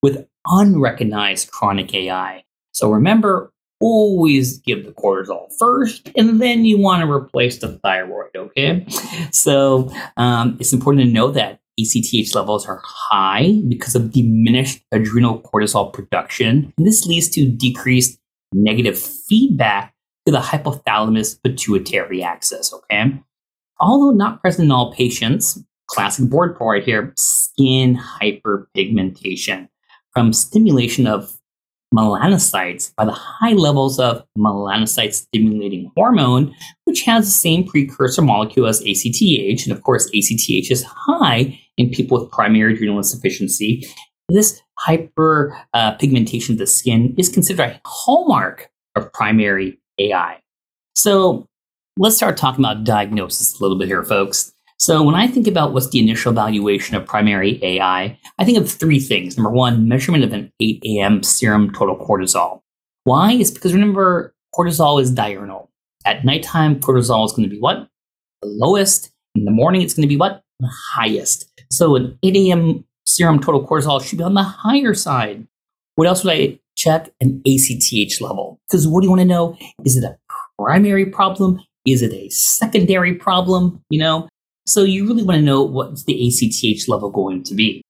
with 0.03 0.27
unrecognized 0.47 1.51
chronic 1.51 1.93
AI. 1.95 2.45
So 2.73 2.91
remember, 2.91 3.53
always 3.81 4.59
give 4.59 4.85
the 4.85 4.93
cortisol 4.93 5.53
first, 5.59 6.11
and 6.17 6.41
then 6.41 6.65
you 6.65 6.79
want 6.79 7.03
to 7.03 7.11
replace 7.11 7.59
the 7.59 7.79
thyroid, 7.79 8.35
okay? 8.37 8.87
So 9.33 9.93
um, 10.17 10.57
it's 10.61 10.73
important 10.73 11.07
to 11.07 11.13
know 11.13 11.31
that 11.33 11.61
ACTH 11.79 12.35
levels 12.35 12.67
are 12.67 12.81
high 12.83 13.61
because 13.69 13.95
of 13.95 14.13
diminished 14.13 14.83
adrenal 14.93 15.41
cortisol 15.41 15.93
production. 15.93 16.73
And 16.79 16.87
this 16.87 17.07
leads 17.07 17.29
to 17.31 17.47
decreased 17.51 18.19
negative 18.53 18.99
feedback 18.99 19.95
to 20.25 20.33
the 20.33 20.41
hypothalamus 20.41 21.41
pituitary 21.43 22.23
axis, 22.23 22.73
okay? 22.73 23.21
Although 23.79 24.17
not 24.17 24.41
present 24.41 24.67
in 24.67 24.73
all 24.73 24.93
patients, 24.95 25.63
classic 25.89 26.31
board 26.31 26.57
part 26.57 26.83
here, 26.83 27.13
skin 27.17 27.97
hyperpigmentation 27.97 29.69
from 30.13 30.33
stimulation 30.33 31.07
of 31.07 31.39
melanocytes 31.95 32.93
by 32.97 33.05
the 33.05 33.13
high 33.13 33.53
levels 33.53 33.99
of 33.99 34.25
melanocyte 34.37 35.15
stimulating 35.15 35.91
hormone, 35.97 36.55
which 36.85 37.03
has 37.03 37.27
the 37.27 37.31
same 37.31 37.65
precursor 37.65 38.23
molecule 38.23 38.67
as 38.67 38.83
ACTH. 38.83 39.67
And 39.67 39.73
of 39.73 39.83
course, 39.83 40.07
ACTH 40.15 40.71
is 40.71 40.85
high 40.85 41.59
in 41.77 41.91
people 41.91 42.21
with 42.21 42.31
primary 42.31 42.75
adrenal 42.75 42.99
insufficiency. 42.99 43.87
This 44.29 44.61
hyperpigmentation 44.87 46.51
uh, 46.51 46.53
of 46.53 46.59
the 46.59 46.67
skin 46.67 47.15
is 47.17 47.29
considered 47.29 47.63
a 47.63 47.81
hallmark 47.85 48.71
of 48.97 49.13
primary 49.13 49.79
AI. 49.99 50.41
So 50.95 51.47
let's 51.99 52.17
start 52.17 52.37
talking 52.37 52.65
about 52.65 52.85
diagnosis 52.85 53.59
a 53.59 53.63
little 53.63 53.79
bit 53.79 53.89
here, 53.89 54.03
folks. 54.03 54.53
So 54.79 55.03
when 55.03 55.15
I 55.15 55.27
think 55.27 55.47
about 55.47 55.73
what's 55.73 55.89
the 55.89 55.99
initial 55.99 56.33
evaluation 56.33 56.97
of 56.97 57.07
primary 57.07 57.59
AI, 57.63 58.19
I 58.39 58.45
think 58.45 58.59
of 58.59 58.71
three 58.71 59.01
things. 59.01 59.37
Number 59.37 59.51
one, 59.51 59.89
measurement 59.89 60.25
of 60.25 60.33
an 60.33 60.53
8 60.61 60.83
a.m. 60.85 61.23
serum 61.23 61.73
total 61.73 61.97
cortisol. 61.97 62.61
Why? 63.05 63.33
Is 63.33 63.51
because 63.51 63.73
remember, 63.73 64.35
cortisol 64.55 65.01
is 65.01 65.11
diurnal. 65.11 65.71
At 66.05 66.25
nighttime, 66.25 66.81
cortisol 66.81 67.25
is 67.25 67.33
going 67.33 67.49
to 67.49 67.55
be 67.55 67.61
what? 67.61 67.89
The 68.43 68.49
lowest. 68.49 69.11
In 69.35 69.45
the 69.45 69.51
morning, 69.51 69.83
it's 69.83 69.95
going 69.95 70.03
to 70.03 70.09
be 70.09 70.17
what? 70.17 70.43
The 70.61 70.71
highest. 70.95 71.51
So 71.71 71.97
an 71.97 72.19
8 72.23 72.37
a.m. 72.37 72.85
serum 73.07 73.41
total 73.41 73.67
cortisol 73.67 74.05
should 74.05 74.19
be 74.19 74.25
on 74.25 74.35
the 74.35 74.43
higher 74.43 74.95
side. 74.95 75.47
What 75.95 76.07
else 76.07 76.23
would 76.23 76.35
I 76.35 76.61
check? 76.77 77.11
An 77.21 77.43
ACTH 77.47 78.21
level. 78.21 78.61
Because 78.69 78.87
what 78.87 79.01
do 79.01 79.07
you 79.07 79.11
want 79.11 79.21
to 79.21 79.27
know? 79.27 79.57
Is 79.85 79.97
it 79.97 80.05
a 80.05 80.19
primary 80.59 81.07
problem? 81.07 81.61
Is 81.87 82.03
it 82.03 82.13
a 82.13 82.29
secondary 82.29 83.15
problem? 83.15 83.83
You 83.89 84.01
know, 84.01 84.29
so 84.67 84.83
you 84.83 85.07
really 85.07 85.23
want 85.23 85.39
to 85.39 85.43
know 85.43 85.63
what's 85.63 86.05
the 86.05 86.27
ACTH 86.27 86.89
level 86.89 87.11
going 87.11 87.43
to 87.45 87.55
be. 87.55 87.83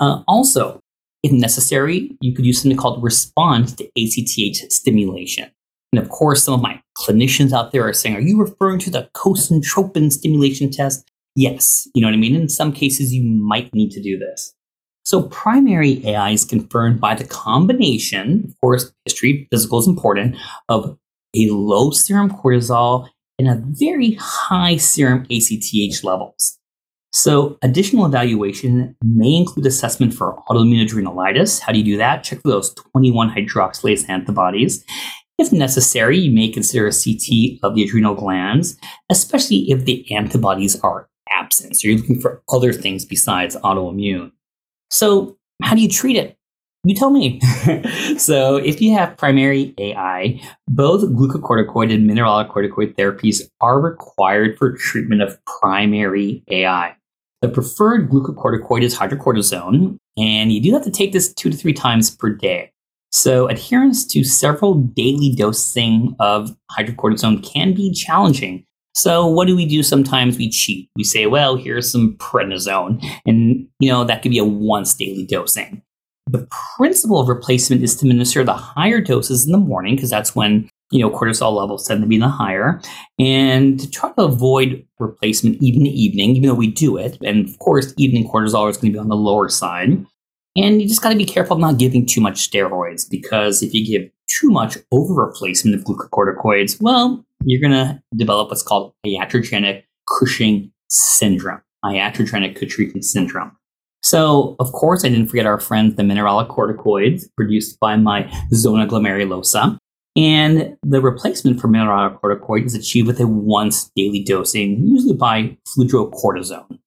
Uh, 0.00 0.22
also, 0.26 0.80
if 1.22 1.32
necessary, 1.32 2.16
you 2.20 2.34
could 2.34 2.44
use 2.44 2.60
something 2.60 2.76
called 2.76 3.02
response 3.02 3.72
to 3.74 3.84
ACTH 3.96 4.72
stimulation. 4.72 5.50
And 5.92 6.02
of 6.02 6.08
course, 6.10 6.42
some 6.42 6.54
of 6.54 6.60
my 6.60 6.80
clinicians 6.98 7.52
out 7.52 7.72
there 7.72 7.86
are 7.86 7.92
saying, 7.92 8.16
are 8.16 8.20
you 8.20 8.38
referring 8.38 8.78
to 8.80 8.90
the 8.90 9.08
Cosyntropin 9.14 10.10
stimulation 10.12 10.70
test? 10.70 11.08
Yes. 11.36 11.88
You 11.94 12.02
know 12.02 12.08
what 12.08 12.14
I 12.14 12.18
mean? 12.18 12.34
In 12.34 12.48
some 12.48 12.72
cases, 12.72 13.12
you 13.14 13.22
might 13.22 13.72
need 13.72 13.90
to 13.92 14.02
do 14.02 14.18
this. 14.18 14.54
So 15.04 15.22
primary 15.24 16.04
AI 16.06 16.30
is 16.30 16.44
confirmed 16.44 17.00
by 17.00 17.14
the 17.14 17.24
combination, 17.24 18.44
of 18.48 18.60
course, 18.60 18.92
history, 19.04 19.46
physical 19.50 19.78
is 19.78 19.86
important, 19.86 20.36
of 20.68 20.98
a 21.36 21.50
low 21.50 21.90
serum 21.90 22.30
cortisol 22.30 23.08
and 23.38 23.48
a 23.48 23.62
very 23.64 24.16
high 24.20 24.76
serum 24.76 25.26
ACTH 25.30 26.04
levels. 26.04 26.58
So, 27.12 27.58
additional 27.62 28.06
evaluation 28.06 28.96
may 29.04 29.36
include 29.36 29.66
assessment 29.66 30.14
for 30.14 30.42
autoimmune 30.48 30.84
adrenalitis. 30.84 31.60
How 31.60 31.70
do 31.70 31.78
you 31.78 31.84
do 31.84 31.96
that? 31.96 32.24
Check 32.24 32.42
for 32.42 32.48
those 32.48 32.74
21 32.74 33.30
hydroxylase 33.30 34.08
antibodies. 34.08 34.84
If 35.38 35.52
necessary, 35.52 36.18
you 36.18 36.32
may 36.32 36.48
consider 36.48 36.88
a 36.88 36.92
CT 36.92 37.60
of 37.62 37.76
the 37.76 37.84
adrenal 37.84 38.16
glands, 38.16 38.76
especially 39.10 39.70
if 39.70 39.84
the 39.84 40.04
antibodies 40.12 40.80
are 40.80 41.08
absent. 41.30 41.76
So, 41.76 41.86
you're 41.86 41.98
looking 41.98 42.20
for 42.20 42.42
other 42.48 42.72
things 42.72 43.04
besides 43.04 43.54
autoimmune. 43.62 44.32
So, 44.90 45.38
how 45.62 45.76
do 45.76 45.82
you 45.82 45.88
treat 45.88 46.16
it? 46.16 46.36
You 46.84 46.94
tell 46.94 47.10
me. 47.10 47.40
so, 48.18 48.56
if 48.56 48.80
you 48.82 48.92
have 48.92 49.16
primary 49.16 49.74
AI, 49.78 50.40
both 50.68 51.02
glucocorticoid 51.02 51.92
and 51.92 52.08
mineralocorticoid 52.08 52.94
therapies 52.94 53.40
are 53.62 53.80
required 53.80 54.58
for 54.58 54.76
treatment 54.76 55.22
of 55.22 55.38
primary 55.46 56.44
AI. 56.50 56.94
The 57.40 57.48
preferred 57.48 58.10
glucocorticoid 58.10 58.82
is 58.82 58.96
hydrocortisone, 58.96 59.96
and 60.18 60.52
you 60.52 60.60
do 60.60 60.72
have 60.74 60.84
to 60.84 60.90
take 60.90 61.12
this 61.12 61.32
two 61.32 61.50
to 61.50 61.56
three 61.56 61.72
times 61.72 62.14
per 62.14 62.30
day. 62.30 62.70
So, 63.10 63.46
adherence 63.48 64.06
to 64.08 64.22
several 64.22 64.74
daily 64.74 65.34
dosing 65.34 66.14
of 66.20 66.54
hydrocortisone 66.76 67.42
can 67.50 67.72
be 67.72 67.92
challenging. 67.92 68.66
So, 68.94 69.26
what 69.26 69.46
do 69.46 69.56
we 69.56 69.66
do? 69.66 69.82
Sometimes 69.82 70.36
we 70.36 70.50
cheat. 70.50 70.90
We 70.96 71.04
say, 71.04 71.26
well, 71.26 71.56
here's 71.56 71.90
some 71.90 72.16
prednisone, 72.18 73.02
and 73.24 73.66
you 73.80 73.90
know 73.90 74.04
that 74.04 74.20
could 74.20 74.32
be 74.32 74.38
a 74.38 74.44
once 74.44 74.94
daily 74.94 75.24
dosing. 75.24 75.80
The 76.34 76.48
principle 76.76 77.20
of 77.20 77.28
replacement 77.28 77.84
is 77.84 77.94
to 77.96 78.06
administer 78.06 78.42
the 78.42 78.54
higher 78.54 79.00
doses 79.00 79.46
in 79.46 79.52
the 79.52 79.58
morning 79.58 79.94
because 79.94 80.10
that's 80.10 80.34
when 80.34 80.68
you 80.90 81.00
know, 81.00 81.10
cortisol 81.10 81.52
levels 81.52 81.86
tend 81.86 82.02
to 82.02 82.08
be 82.08 82.18
the 82.18 82.28
higher. 82.28 82.80
And 83.18 83.80
to 83.80 83.90
try 83.90 84.10
to 84.12 84.22
avoid 84.22 84.84
replacement 84.98 85.62
even 85.62 85.80
in 85.80 85.92
the 85.92 86.02
evening, 86.02 86.30
even 86.36 86.48
though 86.48 86.54
we 86.54 86.68
do 86.68 86.96
it, 86.96 87.18
and 87.24 87.48
of 87.48 87.58
course, 87.60 87.94
evening 87.96 88.28
cortisol 88.28 88.68
is 88.68 88.76
going 88.76 88.92
to 88.92 88.96
be 88.96 88.98
on 88.98 89.08
the 89.08 89.16
lower 89.16 89.48
side. 89.48 90.04
And 90.56 90.82
you 90.82 90.88
just 90.88 91.02
got 91.02 91.10
to 91.10 91.16
be 91.16 91.24
careful 91.24 91.56
not 91.56 91.78
giving 91.78 92.06
too 92.06 92.20
much 92.20 92.48
steroids 92.48 93.08
because 93.08 93.62
if 93.62 93.74
you 93.74 93.86
give 93.86 94.10
too 94.40 94.50
much 94.50 94.76
over 94.92 95.14
replacement 95.14 95.76
of 95.76 95.84
glucocorticoids, 95.84 96.80
well, 96.80 97.24
you're 97.44 97.60
going 97.60 97.72
to 97.72 98.00
develop 98.16 98.48
what's 98.50 98.62
called 98.62 98.92
iatrogenic 99.06 99.82
Cushing 100.18 100.70
syndrome. 100.88 101.60
Iatrogenic 101.84 102.58
Cushing 102.58 103.02
syndrome. 103.02 103.50
So, 104.04 104.54
of 104.60 104.70
course, 104.72 105.02
I 105.02 105.08
didn't 105.08 105.28
forget 105.28 105.46
our 105.46 105.58
friends, 105.58 105.96
the 105.96 106.02
mineralocorticoids 106.02 107.24
produced 107.36 107.80
by 107.80 107.96
my 107.96 108.30
zona 108.52 108.86
glomerulosa. 108.86 109.78
And 110.14 110.76
the 110.82 111.00
replacement 111.00 111.58
for 111.58 111.68
mineralocorticoid 111.68 112.66
is 112.66 112.74
achieved 112.74 113.08
with 113.08 113.18
a 113.18 113.26
once 113.26 113.90
daily 113.96 114.22
dosing, 114.22 114.86
usually 114.86 115.16
by 115.16 115.56
fludrocortisone. 115.66 116.78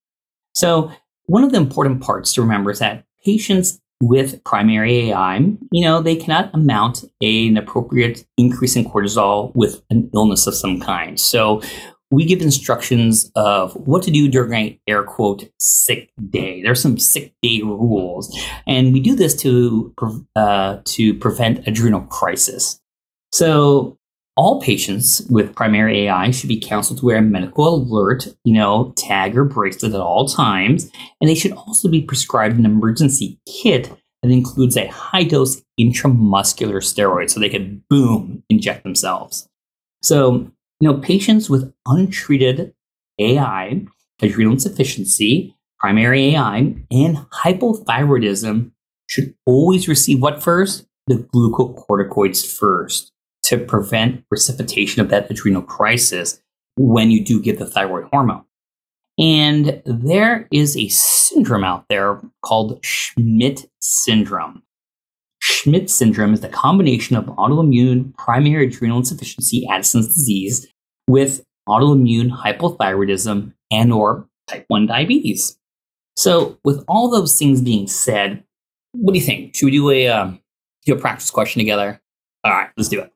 So, 0.53 0.91
one 1.25 1.43
of 1.43 1.51
the 1.51 1.57
important 1.57 2.01
parts 2.01 2.33
to 2.33 2.41
remember 2.41 2.69
is 2.69 2.79
that 2.79 3.03
patients 3.25 3.79
with 3.99 4.43
primary 4.43 5.09
AI, 5.09 5.37
you 5.71 5.83
know, 5.83 6.01
they 6.01 6.15
cannot 6.15 6.53
amount 6.53 7.03
an 7.21 7.57
appropriate 7.57 8.25
increase 8.37 8.75
in 8.75 8.85
cortisol 8.85 9.53
with 9.55 9.81
an 9.89 10.09
illness 10.13 10.45
of 10.45 10.55
some 10.55 10.79
kind. 10.79 11.19
So 11.19 11.61
we 12.09 12.25
give 12.25 12.41
instructions 12.41 13.31
of 13.35 13.73
what 13.75 14.03
to 14.03 14.11
do 14.11 14.29
during 14.29 14.53
an 14.53 14.79
air 14.87 15.03
quote 15.03 15.49
sick 15.59 16.11
day. 16.29 16.61
There's 16.61 16.81
some 16.81 16.97
sick 16.97 17.33
day 17.41 17.61
rules, 17.63 18.35
and 18.65 18.93
we 18.93 18.99
do 18.99 19.15
this 19.15 19.35
to 19.41 19.93
uh, 20.35 20.77
to 20.83 21.13
prevent 21.15 21.67
adrenal 21.67 22.01
crisis. 22.01 22.79
So 23.31 23.97
all 24.37 24.61
patients 24.61 25.21
with 25.29 25.55
primary 25.55 26.03
AI 26.03 26.29
should 26.31 26.47
be 26.47 26.59
counseled 26.59 26.99
to 26.99 27.05
wear 27.05 27.17
a 27.17 27.21
medical 27.21 27.75
alert, 27.75 28.27
you 28.43 28.53
know, 28.53 28.93
tag 28.95 29.35
or 29.35 29.43
bracelet 29.43 29.95
at 29.95 29.99
all 29.99 30.27
times. 30.27 30.89
And 31.19 31.29
they 31.29 31.35
should 31.35 31.53
also 31.53 31.89
be 31.89 32.03
prescribed 32.03 32.57
an 32.57 32.65
emergency 32.65 33.39
kit 33.47 33.91
that 34.21 34.31
includes 34.31 34.77
a 34.77 34.87
high 34.87 35.23
dose 35.23 35.61
intramuscular 35.79 36.77
steroid 36.77 37.31
so 37.31 37.39
they 37.39 37.49
can, 37.49 37.83
boom, 37.89 38.43
inject 38.49 38.83
themselves. 38.83 39.47
So, 40.03 40.51
you 40.79 40.89
know, 40.89 40.99
patients 40.99 41.49
with 41.49 41.73
untreated 41.87 42.73
AI, 43.19 43.85
adrenal 44.21 44.53
insufficiency, 44.53 45.55
primary 45.79 46.35
AI, 46.35 46.75
and 46.91 47.17
hypothyroidism 47.31 48.71
should 49.07 49.33
always 49.45 49.87
receive 49.87 50.21
what 50.21 50.43
first? 50.43 50.85
The 51.07 51.15
glucocorticoids 51.33 52.45
first 52.45 53.11
to 53.43 53.57
prevent 53.57 54.27
precipitation 54.27 55.01
of 55.01 55.09
that 55.09 55.31
adrenal 55.31 55.61
crisis 55.61 56.41
when 56.75 57.11
you 57.11 57.23
do 57.23 57.41
give 57.41 57.59
the 57.59 57.65
thyroid 57.65 58.05
hormone. 58.11 58.43
And 59.17 59.81
there 59.85 60.47
is 60.51 60.77
a 60.77 60.89
syndrome 60.89 61.63
out 61.63 61.85
there 61.89 62.21
called 62.43 62.83
Schmidt 62.83 63.69
syndrome. 63.79 64.61
Schmidt 65.57 65.89
syndrome 65.89 66.35
is 66.35 66.41
the 66.41 66.49
combination 66.49 67.15
of 67.15 67.25
autoimmune 67.25 68.15
primary 68.15 68.67
adrenal 68.67 68.99
insufficiency, 68.99 69.67
Addison's 69.71 70.13
disease, 70.13 70.67
with 71.07 71.43
autoimmune 71.67 72.29
hypothyroidism 72.29 73.53
and 73.71 73.91
or 73.91 74.27
type 74.45 74.65
1 74.67 74.85
diabetes. 74.85 75.57
So, 76.15 76.59
with 76.63 76.83
all 76.87 77.09
those 77.09 77.39
things 77.39 77.61
being 77.61 77.87
said, 77.87 78.43
what 78.91 79.13
do 79.13 79.19
you 79.19 79.25
think? 79.25 79.55
Should 79.55 79.65
we 79.65 79.71
do 79.71 79.89
a, 79.89 80.07
um, 80.09 80.39
do 80.85 80.93
a 80.93 80.99
practice 80.99 81.31
question 81.31 81.59
together? 81.59 81.99
All 82.43 82.51
right, 82.51 82.69
let's 82.77 82.89
do 82.89 83.01
it. 83.01 83.11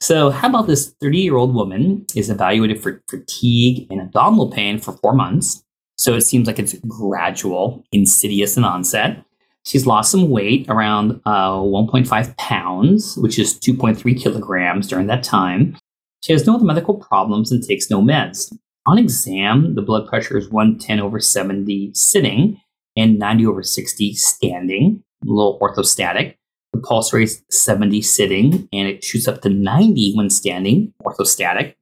So, 0.00 0.28
how 0.28 0.50
about 0.50 0.66
this 0.66 0.94
30 1.00 1.18
year 1.18 1.36
old 1.36 1.54
woman 1.54 2.04
is 2.14 2.28
evaluated 2.28 2.82
for 2.82 3.02
fatigue 3.08 3.86
and 3.90 4.00
abdominal 4.00 4.50
pain 4.50 4.78
for 4.78 4.92
four 4.92 5.14
months? 5.14 5.64
So, 5.96 6.14
it 6.14 6.20
seems 6.20 6.46
like 6.46 6.58
it's 6.58 6.74
gradual, 6.86 7.82
insidious 7.92 8.58
in 8.58 8.64
onset. 8.64 9.24
She's 9.68 9.86
lost 9.86 10.10
some 10.10 10.30
weight, 10.30 10.64
around 10.70 11.20
uh, 11.26 11.58
1.5 11.58 12.36
pounds, 12.38 13.18
which 13.18 13.38
is 13.38 13.52
2.3 13.60 14.18
kilograms 14.18 14.88
during 14.88 15.08
that 15.08 15.22
time. 15.22 15.76
She 16.22 16.32
has 16.32 16.46
no 16.46 16.54
other 16.54 16.64
medical 16.64 16.94
problems 16.94 17.52
and 17.52 17.62
takes 17.62 17.90
no 17.90 18.00
meds. 18.00 18.50
On 18.86 18.96
exam, 18.96 19.74
the 19.74 19.82
blood 19.82 20.08
pressure 20.08 20.38
is 20.38 20.48
110 20.48 21.00
over 21.00 21.20
70 21.20 21.90
sitting 21.92 22.58
and 22.96 23.18
90 23.18 23.46
over 23.46 23.62
60 23.62 24.14
standing, 24.14 25.02
a 25.22 25.30
little 25.30 25.58
orthostatic. 25.60 26.36
The 26.72 26.80
pulse 26.80 27.12
rate 27.12 27.24
is 27.24 27.42
70 27.50 28.00
sitting, 28.00 28.70
and 28.72 28.88
it 28.88 29.04
shoots 29.04 29.28
up 29.28 29.42
to 29.42 29.50
90 29.50 30.14
when 30.14 30.30
standing, 30.30 30.94
orthostatic. 31.04 31.74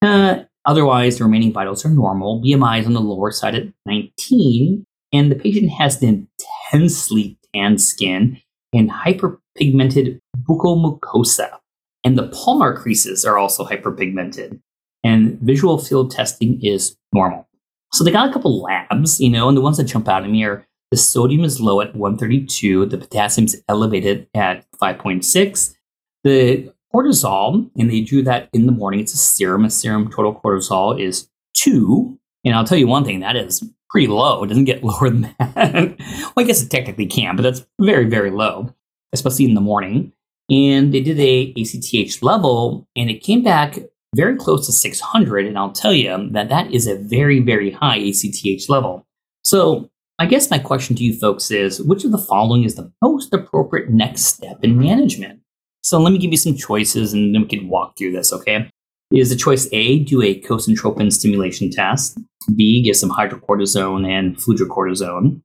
Uh, 0.00 0.44
otherwise, 0.64 1.18
the 1.18 1.24
remaining 1.24 1.52
vitals 1.52 1.84
are 1.84 1.90
normal. 1.90 2.40
BMI 2.40 2.80
is 2.80 2.86
on 2.86 2.92
the 2.92 3.00
lower 3.00 3.32
side 3.32 3.56
at 3.56 3.66
19, 3.84 4.86
and 5.12 5.32
the 5.32 5.36
patient 5.36 5.72
has 5.72 6.00
an 6.02 6.28
intensely 6.72 7.38
tan 7.54 7.78
skin 7.78 8.40
and 8.72 8.90
hyperpigmented 8.90 10.20
buccal 10.48 10.76
mucosa. 11.00 11.58
And 12.04 12.16
the 12.16 12.28
palmar 12.28 12.76
creases 12.76 13.24
are 13.24 13.38
also 13.38 13.64
hyperpigmented. 13.64 14.60
And 15.02 15.38
visual 15.40 15.78
field 15.78 16.10
testing 16.10 16.60
is 16.62 16.96
normal. 17.12 17.48
So 17.92 18.04
they 18.04 18.10
got 18.10 18.28
a 18.28 18.32
couple 18.32 18.62
labs, 18.62 19.20
you 19.20 19.30
know, 19.30 19.48
and 19.48 19.56
the 19.56 19.60
ones 19.60 19.76
that 19.76 19.84
jump 19.84 20.08
out 20.08 20.24
at 20.24 20.30
me 20.30 20.44
are 20.44 20.66
the 20.90 20.96
sodium 20.96 21.44
is 21.44 21.60
low 21.60 21.80
at 21.80 21.96
132. 21.96 22.86
The 22.86 22.98
potassium 22.98 23.46
is 23.46 23.62
elevated 23.68 24.28
at 24.34 24.64
5.6. 24.80 25.74
The 26.22 26.72
cortisol, 26.94 27.70
and 27.76 27.90
they 27.90 28.00
do 28.00 28.22
that 28.22 28.48
in 28.52 28.66
the 28.66 28.72
morning. 28.72 29.00
It's 29.00 29.14
a 29.14 29.18
serum. 29.18 29.64
A 29.64 29.70
serum 29.70 30.10
total 30.10 30.34
cortisol 30.34 31.00
is 31.00 31.28
two. 31.54 32.18
And 32.46 32.54
I'll 32.54 32.64
tell 32.64 32.78
you 32.78 32.86
one 32.86 33.04
thing, 33.04 33.20
that 33.20 33.36
is 33.36 33.62
pretty 33.90 34.06
low. 34.06 34.44
It 34.44 34.46
doesn't 34.46 34.64
get 34.64 34.84
lower 34.84 35.10
than 35.10 35.34
that. 35.38 35.96
well, 35.98 36.32
I 36.38 36.44
guess 36.44 36.62
it 36.62 36.70
technically 36.70 37.06
can, 37.06 37.36
but 37.36 37.42
that's 37.42 37.66
very, 37.80 38.06
very 38.06 38.30
low, 38.30 38.72
especially 39.12 39.44
in 39.44 39.54
the 39.54 39.60
morning. 39.60 40.12
And 40.48 40.94
they 40.94 41.00
did 41.00 41.18
a 41.18 41.52
ACTH 41.58 42.22
level, 42.22 42.86
and 42.96 43.10
it 43.10 43.22
came 43.22 43.42
back 43.42 43.78
very 44.14 44.36
close 44.36 44.64
to 44.66 44.72
600. 44.72 45.44
And 45.44 45.58
I'll 45.58 45.72
tell 45.72 45.92
you 45.92 46.28
that 46.30 46.48
that 46.48 46.72
is 46.72 46.86
a 46.86 46.96
very, 46.96 47.40
very 47.40 47.72
high 47.72 47.98
ACTH 47.98 48.68
level. 48.68 49.04
So 49.42 49.90
I 50.20 50.26
guess 50.26 50.50
my 50.50 50.58
question 50.58 50.94
to 50.96 51.04
you 51.04 51.18
folks 51.18 51.50
is 51.50 51.82
which 51.82 52.04
of 52.04 52.12
the 52.12 52.18
following 52.18 52.62
is 52.62 52.76
the 52.76 52.92
most 53.02 53.34
appropriate 53.34 53.90
next 53.90 54.22
step 54.22 54.62
in 54.62 54.78
management? 54.78 55.40
So 55.82 56.00
let 56.00 56.12
me 56.12 56.18
give 56.18 56.30
you 56.30 56.38
some 56.38 56.56
choices 56.56 57.12
and 57.12 57.34
then 57.34 57.42
we 57.42 57.48
can 57.48 57.68
walk 57.68 57.98
through 57.98 58.12
this, 58.12 58.32
okay? 58.32 58.70
Is 59.12 59.30
the 59.30 59.36
choice 59.36 59.68
A, 59.72 60.00
do 60.00 60.22
a 60.22 60.40
cosyntropin 60.40 61.12
stimulation 61.12 61.70
test? 61.70 62.18
B, 62.54 62.82
give 62.82 62.96
some 62.96 63.10
hydrocortisone 63.10 64.06
and 64.06 64.36
fludrocortisone. 64.36 65.40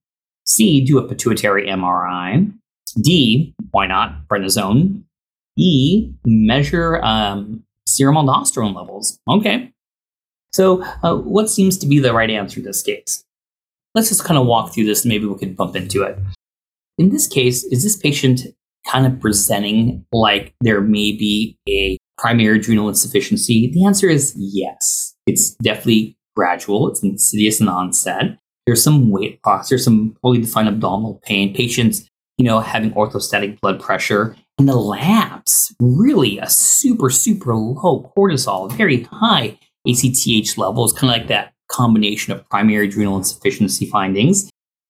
C, 0.45 0.83
do 0.83 0.97
a 0.97 1.07
pituitary 1.07 1.67
MRI. 1.67 2.51
D, 3.01 3.53
why 3.71 3.87
not 3.87 4.27
prednisone? 4.27 5.03
E, 5.57 6.11
measure 6.25 7.01
um, 7.03 7.63
serum 7.87 8.15
aldosterone 8.15 8.75
levels. 8.75 9.19
Okay. 9.29 9.71
So, 10.53 10.83
uh, 11.03 11.15
what 11.15 11.49
seems 11.49 11.77
to 11.77 11.87
be 11.87 11.99
the 11.99 12.13
right 12.13 12.29
answer 12.29 12.59
in 12.59 12.65
this 12.65 12.81
case? 12.81 13.23
let's 13.95 14.09
just 14.09 14.23
kind 14.23 14.37
of 14.37 14.45
walk 14.45 14.73
through 14.73 14.85
this 14.85 15.03
and 15.03 15.09
maybe 15.09 15.25
we 15.25 15.37
can 15.37 15.53
bump 15.53 15.75
into 15.75 16.03
it. 16.03 16.17
In 16.97 17.09
this 17.09 17.27
case, 17.27 17.63
is 17.65 17.83
this 17.83 17.95
patient 17.95 18.41
kind 18.87 19.05
of 19.05 19.19
presenting 19.19 20.05
like 20.11 20.53
there 20.61 20.81
may 20.81 21.11
be 21.11 21.57
a 21.67 21.97
primary 22.21 22.59
adrenal 22.59 22.87
insufficiency? 22.87 23.71
The 23.73 23.83
answer 23.83 24.07
is 24.07 24.35
yes. 24.37 25.15
It's 25.25 25.55
definitely 25.55 26.17
gradual, 26.35 26.87
it's 26.89 27.03
insidious 27.03 27.59
in 27.59 27.67
onset. 27.67 28.37
There's 28.65 28.83
some 28.83 29.09
weight 29.09 29.39
loss, 29.45 29.69
there's 29.69 29.83
some 29.83 30.15
poorly 30.21 30.41
defined 30.41 30.69
abdominal 30.69 31.19
pain, 31.23 31.53
patients, 31.53 32.07
you 32.37 32.45
know, 32.45 32.59
having 32.59 32.91
orthostatic 32.91 33.59
blood 33.59 33.81
pressure. 33.81 34.35
And 34.59 34.69
the 34.69 34.75
labs, 34.75 35.75
really 35.81 36.37
a 36.37 36.47
super, 36.47 37.09
super 37.09 37.55
low 37.55 38.13
cortisol, 38.15 38.71
very 38.71 39.03
high 39.03 39.57
ACTH 39.87 40.57
levels, 40.57 40.93
kind 40.93 41.11
of 41.13 41.19
like 41.19 41.27
that 41.29 41.53
combination 41.71 42.33
of 42.33 42.47
primary 42.49 42.87
adrenal 42.87 43.17
insufficiency 43.17 43.87
findings. 43.87 44.49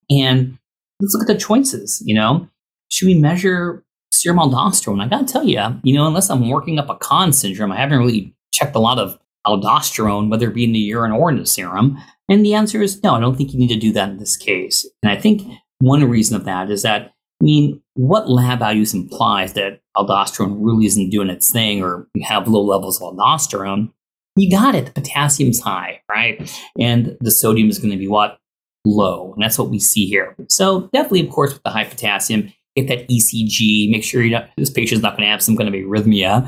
And 0.10 0.58
let's 1.00 1.13
look 1.13 1.30
at 1.30 1.34
the 1.34 1.39
choices. 1.39 2.04
You 2.06 2.15
know, 2.15 2.50
should 2.89 3.06
we 3.06 3.15
measure 3.15 3.86
serum 4.22 4.40
aldosterone? 4.40 5.02
I 5.02 5.08
got 5.08 5.28
to 5.28 5.32
tell 5.32 5.46
you, 5.46 5.62
you 5.84 5.94
know, 5.94 6.08
unless 6.08 6.30
I'm 6.30 6.50
working 6.50 6.80
up 6.80 6.90
a 6.90 6.96
Conn 6.96 7.34
syndrome, 7.34 7.72
I 7.72 7.78
haven't 7.78 8.00
really 8.00 8.36
checked 8.54 8.76
a 8.76 8.80
lot 8.80 9.00
of 9.00 9.18
aldosterone, 9.48 10.30
whether 10.30 10.50
it 10.50 10.56
be 10.56 10.64
in 10.64 10.74
the 10.74 10.80
urine 10.80 11.12
or 11.12 11.30
in 11.30 11.38
the 11.38 11.46
serum. 11.46 11.98
And 12.30 12.46
the 12.46 12.54
answer 12.54 12.82
is 12.82 13.04
no, 13.04 13.16
I 13.16 13.20
don't 13.20 13.36
think 13.36 13.54
you 13.54 13.60
need 13.60 13.70
to 13.70 13.80
do 13.80 13.92
that 13.94 14.10
in 14.10 14.18
this 14.18 14.38
case. 14.38 14.88
And 15.04 15.12
I 15.12 15.18
think 15.20 15.42
one 15.80 16.08
reason 16.10 16.36
of 16.36 16.46
that 16.46 16.70
is 16.70 16.84
that, 16.84 17.14
I 17.42 17.44
mean, 17.44 17.82
what 17.96 18.30
lab 18.30 18.60
values 18.60 18.94
implies 18.94 19.54
that 19.54 19.82
aldosterone 19.98 20.58
really 20.60 20.86
isn't 20.86 21.10
doing 21.10 21.30
its 21.30 21.52
thing 21.52 21.82
or 21.82 22.08
you 22.14 22.24
have 22.24 22.48
low 22.48 22.62
levels 22.62 23.02
of 23.02 23.14
aldosterone 23.14 23.92
you 24.36 24.50
got 24.50 24.76
it. 24.76 24.86
The 24.86 24.92
potassium's 24.92 25.60
high, 25.60 26.02
right? 26.10 26.52
And 26.80 27.18
the 27.20 27.32
sodium 27.32 27.70
is 27.70 27.80
going 27.80 27.92
to 27.92 27.98
be 27.98 28.08
what? 28.08 28.38
Low. 28.86 29.34
And 29.34 29.44
that's 29.44 29.60
what 29.60 29.70
we 29.70 29.80
see 29.80 30.08
here. 30.08 30.36
So 30.50 30.90
definitely, 30.94 31.26
of 31.26 31.30
course, 31.30 31.54
with 31.54 31.64
the 31.64 31.70
high 31.70 31.84
potassium, 31.84 32.52
get 32.76 32.88
that 32.88 33.08
ECG, 33.10 33.90
make 33.90 34.04
sure 34.04 34.24
not, 34.24 34.50
this 34.58 34.70
patient's 34.70 35.04
not 35.04 35.18
going 35.18 35.26
to 35.26 35.32
have 35.32 35.44
some 35.44 35.58
kind 35.58 35.68
of 35.68 35.76
arrhythmia 35.76 36.48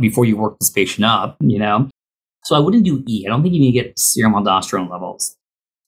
before 0.00 0.24
you 0.24 0.36
work 0.36 0.58
this 0.58 0.70
patient 0.70 1.04
up, 1.04 1.36
you 1.40 1.58
know? 1.58 1.88
So 2.44 2.54
I 2.54 2.58
wouldn't 2.58 2.84
do 2.84 3.02
E. 3.08 3.24
I 3.26 3.30
don't 3.30 3.42
think 3.42 3.54
you 3.54 3.60
need 3.60 3.72
to 3.72 3.82
get 3.82 3.98
serum 3.98 4.34
aldosterone 4.34 4.90
levels. 4.90 5.36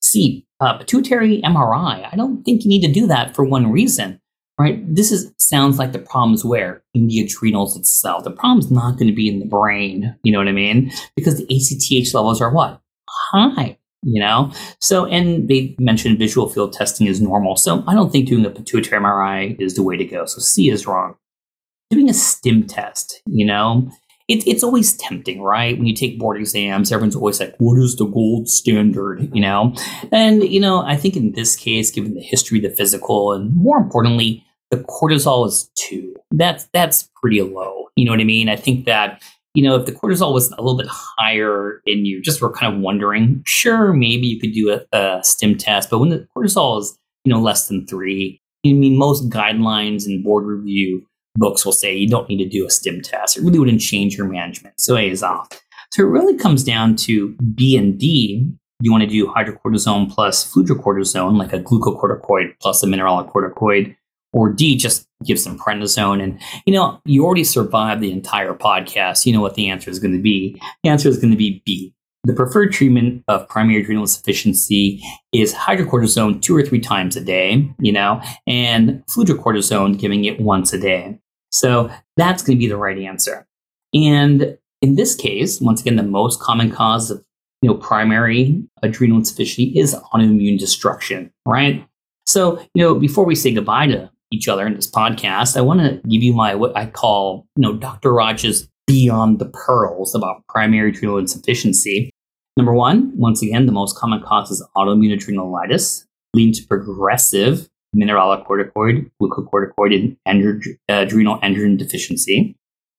C, 0.02 0.46
uh, 0.60 0.78
pituitary 0.78 1.42
MRI. 1.42 2.08
I 2.10 2.16
don't 2.16 2.42
think 2.44 2.64
you 2.64 2.68
need 2.68 2.86
to 2.86 2.92
do 2.92 3.06
that 3.08 3.34
for 3.34 3.44
one 3.44 3.70
reason, 3.70 4.20
right? 4.58 4.82
This 4.94 5.12
is 5.12 5.32
sounds 5.38 5.78
like 5.78 5.92
the 5.92 5.98
problem's 5.98 6.44
where 6.44 6.82
in 6.94 7.08
the 7.08 7.20
adrenals 7.20 7.76
itself. 7.76 8.24
The 8.24 8.30
problem's 8.30 8.70
not 8.70 8.92
going 8.92 9.08
to 9.08 9.14
be 9.14 9.28
in 9.28 9.40
the 9.40 9.46
brain. 9.46 10.16
You 10.22 10.32
know 10.32 10.38
what 10.38 10.48
I 10.48 10.52
mean? 10.52 10.90
Because 11.14 11.36
the 11.36 11.44
ACTH 11.44 12.14
levels 12.14 12.40
are 12.40 12.52
what 12.52 12.80
high. 13.08 13.78
You 14.08 14.20
know, 14.20 14.52
so 14.80 15.04
and 15.06 15.48
they 15.48 15.74
mentioned 15.80 16.18
visual 16.18 16.48
field 16.48 16.72
testing 16.72 17.08
is 17.08 17.20
normal. 17.20 17.56
So 17.56 17.82
I 17.88 17.94
don't 17.94 18.12
think 18.12 18.28
doing 18.28 18.46
a 18.46 18.50
pituitary 18.50 19.02
MRI 19.02 19.60
is 19.60 19.74
the 19.74 19.82
way 19.82 19.96
to 19.96 20.04
go. 20.04 20.26
So 20.26 20.38
C 20.38 20.70
is 20.70 20.86
wrong. 20.86 21.16
Doing 21.90 22.08
a 22.08 22.14
stim 22.14 22.68
test, 22.68 23.20
you 23.26 23.44
know, 23.44 23.90
it, 24.28 24.46
it's 24.46 24.64
always 24.64 24.96
tempting, 24.96 25.40
right? 25.40 25.76
When 25.76 25.86
you 25.86 25.94
take 25.94 26.18
board 26.18 26.36
exams, 26.38 26.90
everyone's 26.90 27.14
always 27.14 27.38
like, 27.38 27.54
what 27.58 27.78
is 27.78 27.96
the 27.96 28.06
gold 28.06 28.48
standard, 28.48 29.28
you 29.32 29.40
know? 29.40 29.74
And, 30.10 30.42
you 30.42 30.60
know, 30.60 30.82
I 30.82 30.96
think 30.96 31.16
in 31.16 31.32
this 31.32 31.54
case, 31.54 31.92
given 31.92 32.14
the 32.14 32.20
history, 32.20 32.58
the 32.60 32.70
physical, 32.70 33.32
and 33.32 33.54
more 33.54 33.78
importantly, 33.78 34.44
the 34.70 34.78
cortisol 34.78 35.46
is 35.46 35.70
two. 35.76 36.16
That's, 36.32 36.64
that's 36.72 37.08
pretty 37.20 37.40
low. 37.42 37.86
You 37.94 38.04
know 38.04 38.10
what 38.10 38.20
I 38.20 38.24
mean? 38.24 38.48
I 38.48 38.56
think 38.56 38.84
that, 38.86 39.22
you 39.56 39.62
know, 39.62 39.74
if 39.74 39.86
the 39.86 39.92
cortisol 39.92 40.34
was 40.34 40.52
a 40.52 40.62
little 40.62 40.76
bit 40.76 40.86
higher 40.86 41.80
and 41.86 42.06
you 42.06 42.20
just 42.20 42.42
were 42.42 42.52
kind 42.52 42.74
of 42.74 42.78
wondering, 42.78 43.42
sure, 43.46 43.94
maybe 43.94 44.26
you 44.26 44.38
could 44.38 44.52
do 44.52 44.70
a, 44.70 44.96
a 44.96 45.24
stim 45.24 45.56
test. 45.56 45.88
But 45.88 45.98
when 45.98 46.10
the 46.10 46.28
cortisol 46.36 46.78
is, 46.78 46.96
you 47.24 47.32
know, 47.32 47.40
less 47.40 47.66
than 47.66 47.86
three, 47.86 48.38
I 48.66 48.72
mean, 48.74 48.98
most 48.98 49.30
guidelines 49.30 50.04
and 50.04 50.22
board 50.22 50.44
review 50.44 51.06
books 51.36 51.64
will 51.64 51.72
say 51.72 51.96
you 51.96 52.06
don't 52.06 52.28
need 52.28 52.44
to 52.44 52.48
do 52.48 52.66
a 52.66 52.70
stim 52.70 53.00
test. 53.00 53.38
It 53.38 53.44
really 53.44 53.58
wouldn't 53.58 53.80
change 53.80 54.18
your 54.18 54.28
management. 54.28 54.78
So 54.78 54.94
A 54.94 55.08
is 55.08 55.22
off. 55.22 55.48
So 55.92 56.02
it 56.02 56.08
really 56.10 56.36
comes 56.36 56.62
down 56.62 56.94
to 56.96 57.34
B 57.54 57.78
and 57.78 57.98
D. 57.98 58.52
You 58.82 58.92
want 58.92 59.04
to 59.04 59.08
do 59.08 59.26
hydrocortisone 59.26 60.12
plus 60.12 60.52
fludrocortisone, 60.52 61.38
like 61.38 61.54
a 61.54 61.60
glucocorticoid 61.60 62.56
plus 62.60 62.82
a 62.82 62.86
mineralocorticoid, 62.86 63.96
or 64.36 64.52
D, 64.52 64.76
just 64.76 65.08
give 65.24 65.40
some 65.40 65.58
prednisone. 65.58 66.22
And, 66.22 66.38
you 66.66 66.74
know, 66.74 67.00
you 67.06 67.24
already 67.24 67.42
survived 67.42 68.02
the 68.02 68.12
entire 68.12 68.52
podcast. 68.52 69.24
You 69.24 69.32
know 69.32 69.40
what 69.40 69.54
the 69.54 69.70
answer 69.70 69.90
is 69.90 69.98
going 69.98 70.14
to 70.14 70.20
be. 70.20 70.60
The 70.84 70.90
answer 70.90 71.08
is 71.08 71.16
going 71.18 71.30
to 71.30 71.38
be 71.38 71.62
B. 71.64 71.94
The 72.24 72.34
preferred 72.34 72.70
treatment 72.72 73.24
of 73.28 73.48
primary 73.48 73.80
adrenal 73.80 74.02
insufficiency 74.02 75.02
is 75.32 75.54
hydrocortisone 75.54 76.42
two 76.42 76.54
or 76.54 76.62
three 76.62 76.80
times 76.80 77.16
a 77.16 77.20
day, 77.22 77.72
you 77.80 77.92
know, 77.92 78.20
and 78.46 79.02
fludrocortisone 79.06 79.98
giving 79.98 80.26
it 80.26 80.38
once 80.38 80.72
a 80.74 80.78
day. 80.78 81.18
So 81.50 81.90
that's 82.18 82.42
going 82.42 82.58
to 82.58 82.60
be 82.60 82.68
the 82.68 82.76
right 82.76 82.98
answer. 82.98 83.46
And 83.94 84.58
in 84.82 84.96
this 84.96 85.14
case, 85.14 85.62
once 85.62 85.80
again, 85.80 85.96
the 85.96 86.02
most 86.02 86.40
common 86.40 86.70
cause 86.70 87.10
of 87.10 87.24
you 87.62 87.70
know 87.70 87.76
primary 87.76 88.62
adrenal 88.82 89.16
insufficiency 89.16 89.78
is 89.78 89.94
autoimmune 90.12 90.58
destruction, 90.58 91.32
right? 91.46 91.88
So, 92.26 92.58
you 92.74 92.82
know, 92.82 92.96
before 92.96 93.24
we 93.24 93.34
say 93.34 93.54
goodbye 93.54 93.86
to 93.86 94.10
each 94.30 94.48
other 94.48 94.66
in 94.66 94.74
this 94.74 94.90
podcast, 94.90 95.56
I 95.56 95.60
want 95.60 95.80
to 95.80 96.00
give 96.08 96.22
you 96.22 96.32
my 96.32 96.54
what 96.54 96.76
I 96.76 96.86
call, 96.86 97.46
you 97.56 97.62
know, 97.62 97.76
Dr. 97.76 98.12
Raj's 98.12 98.68
beyond 98.86 99.38
the 99.38 99.46
pearls 99.46 100.14
about 100.14 100.42
primary 100.48 100.90
adrenal 100.90 101.18
insufficiency. 101.18 102.10
Number 102.56 102.72
one, 102.72 103.12
once 103.16 103.42
again, 103.42 103.66
the 103.66 103.72
most 103.72 103.96
common 103.96 104.22
cause 104.22 104.50
is 104.50 104.66
autoimmune 104.76 105.14
adrenalitis, 105.14 106.04
leading 106.34 106.54
to 106.54 106.66
progressive 106.66 107.68
mineralocorticoid, 107.94 109.10
glucocorticoid, 109.20 110.16
and 110.24 110.64
uh, 110.88 110.92
adrenal 110.92 111.38
androgen 111.40 111.78
deficiency. 111.78 112.56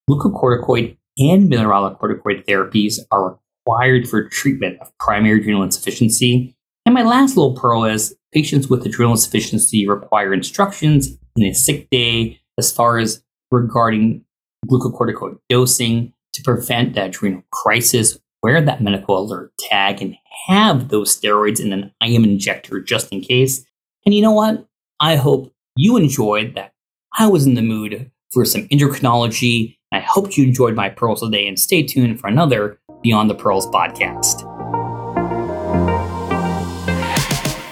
Glucocorticoid 0.09 0.97
and 1.17 1.51
mineralocorticoid 1.51 2.45
therapies 2.45 2.99
are 3.11 3.39
required 3.65 4.07
for 4.07 4.27
treatment 4.29 4.79
of 4.79 4.91
primary 4.99 5.39
adrenal 5.39 5.63
insufficiency. 5.63 6.55
And 6.87 6.93
my 6.93 7.03
last 7.03 7.35
little 7.35 7.53
pearl 7.53 7.83
is 7.83 8.15
patients 8.31 8.69
with 8.69 8.85
adrenal 8.85 9.11
insufficiency 9.11 9.85
require 9.85 10.33
instructions 10.33 11.17
in 11.35 11.43
a 11.43 11.53
sick 11.53 11.89
day 11.89 12.39
as 12.57 12.71
far 12.71 12.97
as 12.97 13.21
regarding 13.51 14.23
glucocorticoid 14.71 15.37
dosing 15.49 16.13
to 16.31 16.43
prevent 16.43 16.93
that 16.93 17.09
adrenal 17.09 17.43
crisis. 17.51 18.17
Wear 18.41 18.61
that 18.61 18.81
medical 18.81 19.19
alert 19.19 19.51
tag 19.59 20.01
and 20.01 20.15
have 20.47 20.87
those 20.87 21.13
steroids 21.13 21.59
in 21.59 21.73
an 21.73 21.91
IM 22.01 22.23
injector 22.23 22.79
just 22.79 23.11
in 23.11 23.19
case. 23.19 23.65
And 24.05 24.15
you 24.15 24.21
know 24.21 24.31
what? 24.31 24.65
I 25.01 25.17
hope 25.17 25.53
you 25.75 25.97
enjoyed 25.97 26.55
that. 26.55 26.71
I 27.19 27.27
was 27.27 27.45
in 27.45 27.55
the 27.55 27.61
mood 27.61 28.09
for 28.31 28.45
some 28.45 28.65
endocrinology. 28.69 29.75
I 29.91 29.99
hope 29.99 30.37
you 30.37 30.45
enjoyed 30.45 30.75
my 30.75 30.87
pearls 30.87 31.19
today 31.19 31.49
and 31.49 31.59
stay 31.59 31.83
tuned 31.83 32.21
for 32.21 32.27
another 32.27 32.79
Beyond 33.03 33.29
the 33.29 33.35
Pearls 33.35 33.67
podcast. 33.67 34.56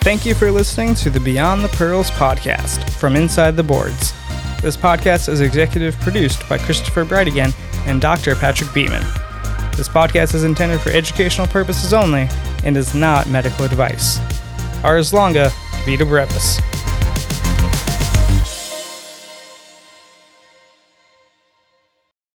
Thank 0.05 0.23
you 0.23 0.35
for 0.35 0.51
listening 0.51 0.93
to 0.97 1.09
the 1.09 1.19
Beyond 1.19 1.63
the 1.63 1.67
Pearls 1.69 2.11
podcast 2.11 2.91
from 2.91 3.15
Inside 3.15 3.55
the 3.55 3.63
Boards. 3.63 4.13
This 4.61 4.77
podcast 4.77 5.27
is 5.29 5.41
executive 5.41 5.99
produced 5.99 6.47
by 6.47 6.59
Christopher 6.59 7.03
Brightigan 7.05 7.55
and 7.87 7.99
Dr. 7.99 8.35
Patrick 8.35 8.71
Beeman. 8.71 9.01
This 9.75 9.89
podcast 9.89 10.35
is 10.35 10.43
intended 10.43 10.79
for 10.79 10.91
educational 10.91 11.47
purposes 11.47 11.91
only 11.91 12.29
and 12.63 12.77
is 12.77 12.93
not 12.93 13.27
medical 13.29 13.65
advice. 13.65 14.19
Ars 14.83 15.11
longa, 15.11 15.51
vita 15.85 16.05
brevis. 16.05 16.59